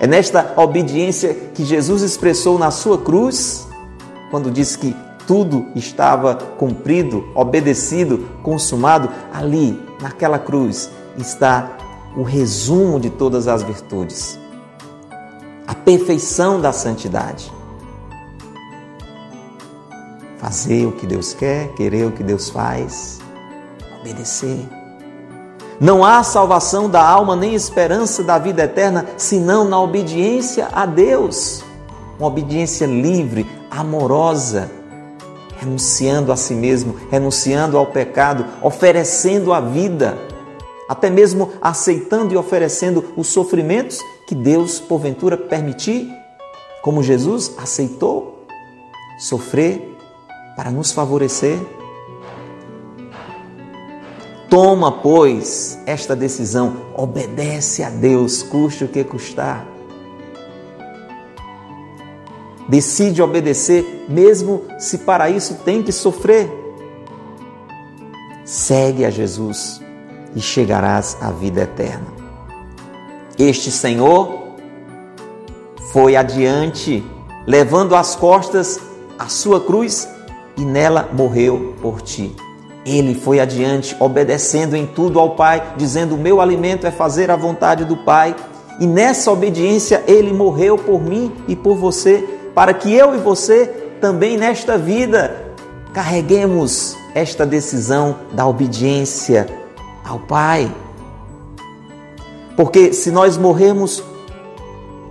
é 0.00 0.06
nesta 0.06 0.54
obediência 0.56 1.34
que 1.34 1.64
Jesus 1.64 2.02
expressou 2.02 2.58
na 2.58 2.70
sua 2.70 2.98
cruz, 2.98 3.66
quando 4.30 4.50
disse 4.50 4.78
que 4.78 4.96
tudo 5.26 5.66
estava 5.74 6.34
cumprido, 6.34 7.28
obedecido, 7.34 8.28
consumado. 8.42 9.10
Ali, 9.32 9.80
naquela 10.00 10.38
cruz, 10.38 10.90
está 11.16 11.76
o 12.16 12.22
resumo 12.22 12.98
de 13.00 13.10
todas 13.10 13.48
as 13.48 13.62
virtudes, 13.62 14.38
a 15.66 15.74
perfeição 15.74 16.60
da 16.60 16.72
santidade. 16.72 17.52
Fazer 20.38 20.86
o 20.86 20.92
que 20.92 21.06
Deus 21.06 21.34
quer, 21.34 21.74
querer 21.74 22.06
o 22.06 22.12
que 22.12 22.22
Deus 22.22 22.48
faz, 22.48 23.18
obedecer. 24.00 24.77
Não 25.80 26.04
há 26.04 26.22
salvação 26.22 26.90
da 26.90 27.02
alma 27.02 27.36
nem 27.36 27.54
esperança 27.54 28.22
da 28.22 28.38
vida 28.38 28.64
eterna 28.64 29.06
senão 29.16 29.64
na 29.64 29.80
obediência 29.80 30.68
a 30.72 30.84
Deus. 30.84 31.62
Uma 32.18 32.26
obediência 32.26 32.84
livre, 32.84 33.46
amorosa, 33.70 34.70
renunciando 35.58 36.32
a 36.32 36.36
si 36.36 36.54
mesmo, 36.54 36.96
renunciando 37.10 37.78
ao 37.78 37.86
pecado, 37.86 38.44
oferecendo 38.60 39.52
a 39.52 39.60
vida, 39.60 40.18
até 40.88 41.08
mesmo 41.08 41.52
aceitando 41.60 42.34
e 42.34 42.36
oferecendo 42.36 43.12
os 43.16 43.28
sofrimentos 43.28 44.00
que 44.26 44.34
Deus 44.34 44.80
porventura 44.80 45.36
permitir, 45.36 46.08
como 46.82 47.02
Jesus 47.02 47.52
aceitou 47.56 48.38
sofrer 49.18 49.96
para 50.56 50.70
nos 50.70 50.92
favorecer. 50.92 51.58
Toma, 54.48 54.90
pois, 54.90 55.78
esta 55.84 56.16
decisão, 56.16 56.76
obedece 56.94 57.82
a 57.82 57.90
Deus, 57.90 58.42
custe 58.42 58.84
o 58.84 58.88
que 58.88 59.04
custar. 59.04 59.66
Decide 62.66 63.22
obedecer, 63.22 64.06
mesmo 64.08 64.62
se 64.78 64.98
para 64.98 65.28
isso 65.28 65.56
tem 65.64 65.82
que 65.82 65.92
sofrer. 65.92 66.50
Segue 68.44 69.04
a 69.04 69.10
Jesus 69.10 69.82
e 70.34 70.40
chegarás 70.40 71.16
à 71.20 71.30
vida 71.30 71.62
eterna. 71.62 72.06
Este 73.38 73.70
Senhor 73.70 74.54
foi 75.92 76.16
adiante, 76.16 77.04
levando 77.46 77.94
às 77.94 78.16
costas 78.16 78.80
a 79.18 79.28
sua 79.28 79.60
cruz 79.60 80.08
e 80.56 80.64
nela 80.64 81.08
morreu 81.12 81.74
por 81.82 82.00
ti. 82.00 82.34
Ele 82.84 83.14
foi 83.14 83.40
adiante, 83.40 83.96
obedecendo 84.00 84.76
em 84.76 84.86
tudo 84.86 85.18
ao 85.18 85.30
Pai, 85.30 85.74
dizendo: 85.76 86.14
O 86.14 86.18
meu 86.18 86.40
alimento 86.40 86.86
é 86.86 86.90
fazer 86.90 87.30
a 87.30 87.36
vontade 87.36 87.84
do 87.84 87.96
Pai. 87.96 88.34
E 88.80 88.86
nessa 88.86 89.32
obediência 89.32 90.04
ele 90.06 90.32
morreu 90.32 90.78
por 90.78 91.02
mim 91.02 91.32
e 91.48 91.56
por 91.56 91.76
você, 91.76 92.24
para 92.54 92.72
que 92.72 92.94
eu 92.94 93.14
e 93.14 93.18
você 93.18 93.66
também 94.00 94.36
nesta 94.36 94.78
vida 94.78 95.48
carreguemos 95.92 96.96
esta 97.14 97.44
decisão 97.44 98.16
da 98.32 98.46
obediência 98.46 99.48
ao 100.04 100.20
Pai. 100.20 100.72
Porque 102.56 102.92
se 102.92 103.10
nós 103.10 103.36
morrermos 103.36 104.02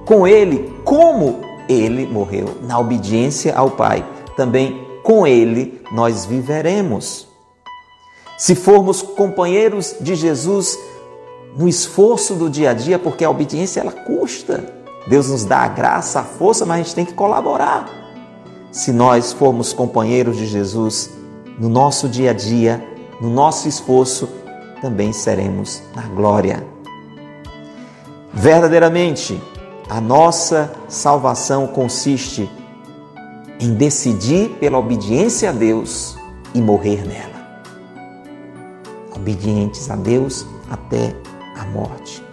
com 0.06 0.26
Ele, 0.26 0.74
como 0.86 1.42
Ele 1.68 2.08
morreu, 2.08 2.56
na 2.64 2.80
obediência 2.80 3.54
ao 3.54 3.72
Pai, 3.72 4.06
também 4.38 4.88
com 5.04 5.28
Ele 5.28 5.82
nós 5.92 6.26
viveremos. 6.26 7.27
Se 8.38 8.54
formos 8.54 9.02
companheiros 9.02 9.96
de 10.00 10.14
Jesus 10.14 10.78
no 11.58 11.68
esforço 11.68 12.36
do 12.36 12.48
dia 12.52 12.70
a 12.70 12.74
dia, 12.74 13.00
porque 13.00 13.26
a 13.26 13.30
obediência 13.32 13.80
ela 13.80 13.92
custa. 13.92 14.64
Deus 15.08 15.30
nos 15.30 15.44
dá 15.44 15.62
a 15.62 15.68
graça, 15.68 16.20
a 16.20 16.24
força, 16.24 16.64
mas 16.64 16.80
a 16.80 16.84
gente 16.84 16.96
tem 16.96 17.06
que 17.06 17.14
colaborar. 17.14 17.90
Se 18.72 18.92
nós 18.92 19.34
formos 19.34 19.74
companheiros 19.74 20.38
de 20.38 20.46
Jesus 20.46 21.10
no 21.58 21.68
nosso 21.68 22.08
dia 22.08 22.30
a 22.30 22.34
dia, 22.34 22.86
no 23.20 23.30
nosso 23.32 23.68
esforço, 23.68 24.30
também 24.82 25.12
seremos 25.12 25.82
na 25.96 26.04
glória. 26.04 26.64
Verdadeiramente, 28.32 29.42
a 29.90 30.00
nossa 30.00 30.72
salvação 30.88 31.66
consiste 31.66 32.48
em 33.60 33.74
decidir 33.74 34.50
pela 34.60 34.78
obediência 34.78 35.50
a 35.50 35.54
Deus 35.54 36.16
e 36.54 36.62
morrer 36.62 37.04
nela 37.08 37.37
obedientes 39.28 39.92
a 39.92 39.96
Deus 39.98 40.46
até 40.72 41.14
a 41.60 41.66
morte. 41.66 42.24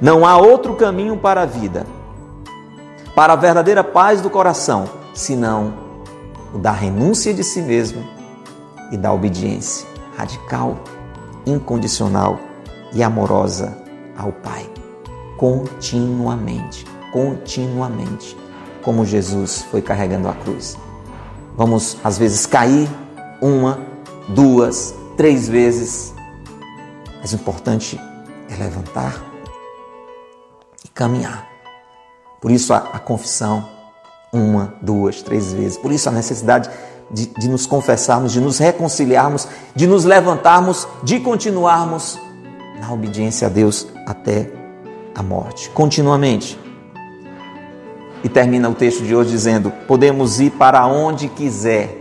Não 0.00 0.24
há 0.24 0.38
outro 0.38 0.74
caminho 0.74 1.18
para 1.18 1.42
a 1.42 1.46
vida, 1.46 1.86
para 3.14 3.34
a 3.34 3.36
verdadeira 3.36 3.84
paz 3.84 4.22
do 4.22 4.30
coração, 4.30 4.88
senão 5.12 5.74
o 6.54 6.58
da 6.58 6.72
renúncia 6.72 7.34
de 7.34 7.44
si 7.44 7.60
mesmo 7.60 8.02
e 8.90 8.96
da 8.96 9.12
obediência 9.12 9.86
radical, 10.16 10.78
incondicional 11.44 12.40
e 12.94 13.02
amorosa 13.02 13.76
ao 14.16 14.32
Pai, 14.32 14.68
continuamente, 15.36 16.86
continuamente, 17.12 18.36
como 18.82 19.04
Jesus 19.04 19.66
foi 19.70 19.82
carregando 19.82 20.28
a 20.28 20.32
cruz. 20.32 20.78
Vamos 21.56 21.98
às 22.02 22.16
vezes 22.16 22.46
cair 22.46 22.88
uma, 23.42 23.78
duas, 24.28 24.94
três 25.18 25.48
vezes. 25.48 26.14
Mas 27.20 27.32
o 27.32 27.34
importante 27.34 28.00
é 28.48 28.56
levantar 28.56 29.20
e 30.84 30.88
caminhar. 30.88 31.46
Por 32.40 32.52
isso 32.52 32.72
a, 32.72 32.78
a 32.78 32.98
confissão, 33.00 33.68
uma, 34.32 34.72
duas, 34.80 35.20
três 35.20 35.52
vezes. 35.52 35.76
Por 35.76 35.90
isso 35.90 36.08
a 36.08 36.12
necessidade 36.12 36.70
de, 37.10 37.26
de 37.26 37.48
nos 37.48 37.66
confessarmos, 37.66 38.32
de 38.32 38.40
nos 38.40 38.58
reconciliarmos, 38.58 39.48
de 39.74 39.86
nos 39.86 40.04
levantarmos, 40.04 40.86
de 41.02 41.18
continuarmos 41.18 42.18
na 42.80 42.92
obediência 42.92 43.48
a 43.48 43.50
Deus 43.50 43.88
até 44.06 44.50
a 45.14 45.22
morte, 45.22 45.68
continuamente. 45.70 46.56
E 48.22 48.28
termina 48.28 48.68
o 48.68 48.74
texto 48.74 49.02
de 49.02 49.14
hoje 49.14 49.30
dizendo: 49.30 49.72
podemos 49.88 50.38
ir 50.40 50.50
para 50.50 50.86
onde 50.86 51.28
quiser, 51.28 51.97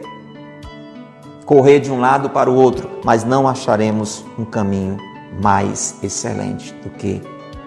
correr 1.48 1.80
de 1.80 1.90
um 1.90 2.02
lado 2.02 2.30
para 2.30 2.52
o 2.52 2.56
outro, 2.56 2.90
mas 3.06 3.24
não 3.24 3.48
acharemos 3.48 4.24
um 4.38 4.44
caminho 4.44 4.98
mais 5.42 5.96
excelente 6.04 6.74
do 6.84 6.90
que 6.90 7.24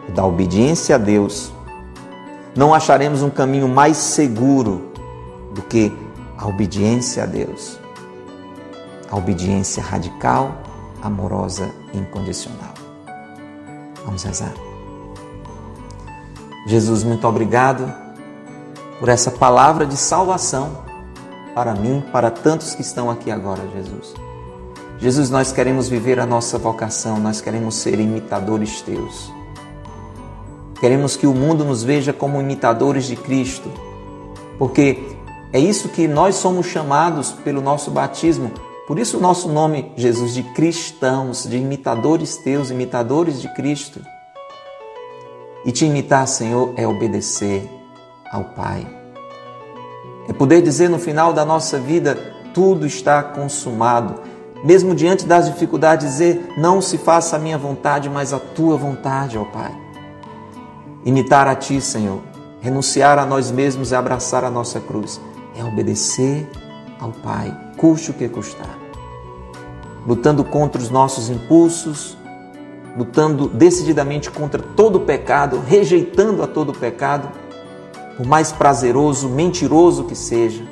o 0.06 0.12
da 0.12 0.22
obediência 0.22 0.96
a 0.96 0.98
Deus. 0.98 1.50
Não 2.54 2.74
acharemos 2.74 3.22
um 3.22 3.30
caminho 3.30 3.66
mais 3.66 3.96
seguro 3.96 4.92
do 5.54 5.62
que 5.62 5.90
a 6.36 6.46
obediência 6.46 7.22
a 7.22 7.26
Deus. 7.26 7.80
A 9.10 9.16
obediência 9.16 9.82
radical, 9.82 10.52
amorosa 11.02 11.70
e 11.94 11.98
incondicional. 11.98 12.74
Vamos 14.04 14.22
rezar. 14.22 14.52
Jesus, 16.66 17.02
muito 17.02 17.26
obrigado 17.26 17.90
por 18.98 19.08
essa 19.08 19.30
palavra 19.30 19.86
de 19.86 19.96
salvação 19.96 20.89
para 21.60 21.74
mim, 21.74 22.02
para 22.10 22.30
tantos 22.30 22.74
que 22.74 22.80
estão 22.80 23.10
aqui 23.10 23.30
agora, 23.30 23.60
Jesus. 23.76 24.14
Jesus, 24.98 25.28
nós 25.28 25.52
queremos 25.52 25.90
viver 25.90 26.18
a 26.18 26.24
nossa 26.24 26.56
vocação, 26.56 27.20
nós 27.20 27.42
queremos 27.42 27.74
ser 27.74 28.00
imitadores 28.00 28.80
teus. 28.80 29.30
Queremos 30.80 31.18
que 31.18 31.26
o 31.26 31.34
mundo 31.34 31.62
nos 31.62 31.82
veja 31.82 32.14
como 32.14 32.40
imitadores 32.40 33.04
de 33.04 33.14
Cristo, 33.14 33.70
porque 34.58 35.02
é 35.52 35.60
isso 35.60 35.90
que 35.90 36.08
nós 36.08 36.36
somos 36.36 36.64
chamados 36.64 37.30
pelo 37.30 37.60
nosso 37.60 37.90
batismo. 37.90 38.50
Por 38.86 38.98
isso 38.98 39.18
o 39.18 39.20
nosso 39.20 39.46
nome, 39.46 39.92
Jesus, 39.98 40.32
de 40.32 40.42
cristãos, 40.42 41.44
de 41.44 41.58
imitadores 41.58 42.38
teus, 42.38 42.70
imitadores 42.70 43.38
de 43.42 43.52
Cristo. 43.52 44.00
E 45.66 45.70
te 45.72 45.84
imitar, 45.84 46.26
Senhor, 46.26 46.72
é 46.78 46.88
obedecer 46.88 47.68
ao 48.32 48.44
Pai. 48.44 48.99
É 50.30 50.32
poder 50.32 50.62
dizer 50.62 50.88
no 50.88 50.98
final 50.98 51.34
da 51.34 51.44
nossa 51.44 51.76
vida: 51.78 52.14
tudo 52.54 52.86
está 52.86 53.22
consumado 53.22 54.30
mesmo 54.62 54.94
diante 54.94 55.26
das 55.26 55.46
dificuldades, 55.46 56.06
dizer: 56.06 56.52
Não 56.56 56.80
se 56.80 56.98
faça 56.98 57.36
a 57.36 57.38
minha 57.38 57.58
vontade, 57.58 58.08
mas 58.08 58.32
a 58.32 58.38
tua 58.38 58.76
vontade, 58.76 59.38
ó 59.38 59.44
Pai. 59.44 59.74
Imitar 61.04 61.48
a 61.48 61.54
Ti, 61.54 61.80
Senhor, 61.80 62.20
renunciar 62.60 63.18
a 63.18 63.24
nós 63.24 63.50
mesmos 63.50 63.90
e 63.90 63.94
abraçar 63.94 64.44
a 64.44 64.50
nossa 64.50 64.78
cruz, 64.78 65.20
é 65.58 65.64
obedecer 65.64 66.48
ao 67.00 67.10
Pai, 67.10 67.56
custe 67.76 68.10
o 68.10 68.14
que 68.14 68.28
custar. 68.28 68.78
Lutando 70.06 70.44
contra 70.44 70.80
os 70.80 70.90
nossos 70.90 71.30
impulsos, 71.30 72.16
lutando 72.96 73.48
decididamente 73.48 74.30
contra 74.30 74.62
todo 74.62 74.96
o 74.96 75.00
pecado, 75.00 75.62
rejeitando 75.66 76.42
a 76.42 76.46
todo 76.46 76.70
o 76.70 76.78
pecado, 76.78 77.28
por 78.20 78.26
mais 78.26 78.52
prazeroso, 78.52 79.30
mentiroso 79.30 80.04
que 80.04 80.14
seja 80.14 80.62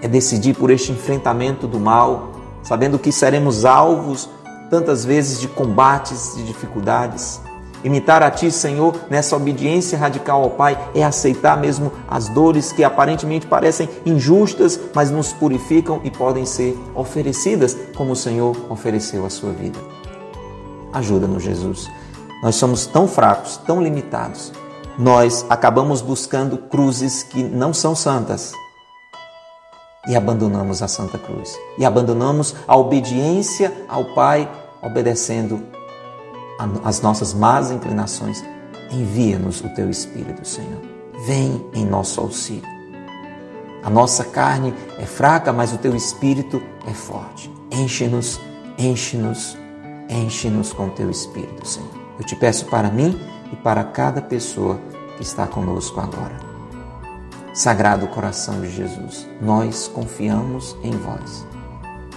é 0.00 0.08
decidir 0.08 0.54
por 0.54 0.70
este 0.70 0.92
enfrentamento 0.92 1.66
do 1.66 1.78
mal, 1.78 2.30
sabendo 2.62 2.98
que 2.98 3.12
seremos 3.12 3.66
alvos 3.66 4.26
tantas 4.70 5.04
vezes 5.04 5.38
de 5.38 5.46
combates, 5.46 6.36
de 6.36 6.44
dificuldades. 6.44 7.38
Imitar 7.84 8.22
a 8.22 8.30
Ti, 8.30 8.50
Senhor, 8.50 8.94
nessa 9.10 9.36
obediência 9.36 9.98
radical 9.98 10.42
ao 10.42 10.48
Pai, 10.48 10.90
é 10.94 11.04
aceitar 11.04 11.58
mesmo 11.58 11.92
as 12.08 12.30
dores 12.30 12.72
que 12.72 12.82
aparentemente 12.82 13.46
parecem 13.46 13.86
injustas, 14.06 14.80
mas 14.94 15.10
nos 15.10 15.34
purificam 15.34 16.00
e 16.02 16.10
podem 16.10 16.46
ser 16.46 16.78
oferecidas 16.94 17.76
como 17.94 18.12
o 18.12 18.16
Senhor 18.16 18.56
ofereceu 18.70 19.26
a 19.26 19.28
sua 19.28 19.52
vida. 19.52 19.78
Ajuda-nos, 20.94 21.42
Jesus. 21.42 21.90
Nós 22.42 22.54
somos 22.54 22.86
tão 22.86 23.06
fracos, 23.06 23.58
tão 23.58 23.82
limitados. 23.82 24.50
Nós 25.00 25.46
acabamos 25.48 26.02
buscando 26.02 26.58
cruzes 26.58 27.22
que 27.22 27.42
não 27.42 27.72
são 27.72 27.94
santas, 27.96 28.52
e 30.06 30.14
abandonamos 30.14 30.82
a 30.82 30.88
Santa 30.88 31.16
Cruz. 31.16 31.58
E 31.78 31.86
abandonamos 31.86 32.54
a 32.68 32.76
obediência 32.76 33.72
ao 33.88 34.04
Pai, 34.14 34.46
obedecendo 34.82 35.62
às 36.84 37.00
nossas 37.00 37.32
más 37.32 37.70
inclinações. 37.70 38.44
Envia-nos 38.90 39.62
o 39.62 39.68
teu 39.70 39.88
Espírito, 39.88 40.46
Senhor. 40.46 40.82
Vem 41.26 41.66
em 41.72 41.86
nosso 41.86 42.20
auxílio. 42.20 42.68
A 43.82 43.88
nossa 43.88 44.22
carne 44.22 44.74
é 44.98 45.06
fraca, 45.06 45.50
mas 45.50 45.72
o 45.72 45.78
teu 45.78 45.96
Espírito 45.96 46.62
é 46.86 46.92
forte. 46.92 47.50
Enche-nos, 47.70 48.38
enche-nos, 48.76 49.56
enche-nos 50.10 50.74
com 50.74 50.88
o 50.88 50.90
teu 50.90 51.10
Espírito, 51.10 51.66
Senhor. 51.66 51.88
Eu 52.18 52.26
te 52.26 52.36
peço 52.36 52.66
para 52.66 52.90
mim 52.90 53.18
e 53.50 53.56
para 53.56 53.82
cada 53.84 54.20
pessoa 54.20 54.78
está 55.20 55.46
conosco 55.46 56.00
agora. 56.00 56.50
Sagrado 57.52 58.06
coração 58.08 58.60
de 58.60 58.70
Jesus, 58.70 59.28
nós 59.40 59.88
confiamos 59.88 60.76
em 60.82 60.92
vós. 60.92 61.46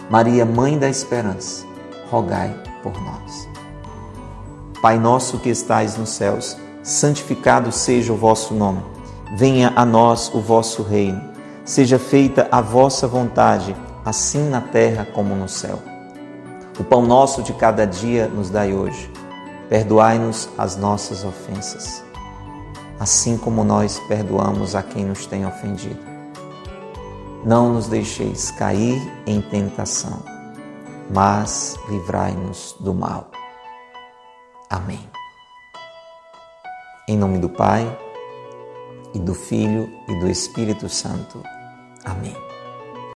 Maria, 0.10 0.46
Mãe 0.46 0.78
da 0.78 0.88
Esperança, 0.88 1.66
rogai 2.10 2.56
por 2.82 2.94
nós. 3.02 3.50
Pai 4.82 4.98
nosso 5.00 5.40
que 5.40 5.50
estais 5.50 5.98
nos 5.98 6.10
céus, 6.10 6.58
santificado 6.82 7.72
seja 7.72 8.14
o 8.14 8.18
vosso 8.18 8.54
nome. 8.54 8.84
Venha 9.36 9.74
a 9.76 9.86
nós 9.86 10.32
o 10.34 10.40
vosso 10.40 10.84
reino. 10.84 11.22
Seja 11.66 11.98
feita 11.98 12.48
a 12.52 12.62
vossa 12.62 13.08
vontade, 13.08 13.76
assim 14.06 14.50
na 14.50 14.62
terra 14.62 15.08
como 15.14 15.34
no 15.34 15.48
céu. 15.48 15.80
O 16.78 16.84
pão 16.84 17.02
nosso 17.02 17.42
de 17.42 17.54
cada 17.54 17.88
dia 17.88 18.28
nos 18.28 18.50
dai 18.50 18.74
hoje. 18.74 19.12
Perdoai-nos 19.70 20.50
as 20.58 20.76
nossas 20.76 21.24
ofensas 21.24 22.03
assim 23.00 23.38
como 23.38 23.64
nós 23.64 24.00
perdoamos 24.08 24.76
a 24.76 24.84
quem 24.84 25.06
nos 25.06 25.26
tem 25.26 25.46
ofendido. 25.46 26.00
Não 27.46 27.74
nos 27.74 27.88
deixeis 27.88 28.52
cair 28.52 29.02
em 29.26 29.42
tentação, 29.42 30.24
mas 31.14 31.78
livrai-nos 31.90 32.76
do 32.80 32.94
mal. 32.94 33.30
Amém. 34.70 35.08
Em 37.08 37.18
nome 37.18 37.38
do 37.38 37.50
Pai, 37.50 37.86
e 39.14 39.20
do 39.20 39.34
Filho 39.34 39.90
e 40.08 40.20
do 40.20 40.30
Espírito 40.30 40.90
Santo. 40.90 41.42
Amém. 42.04 42.36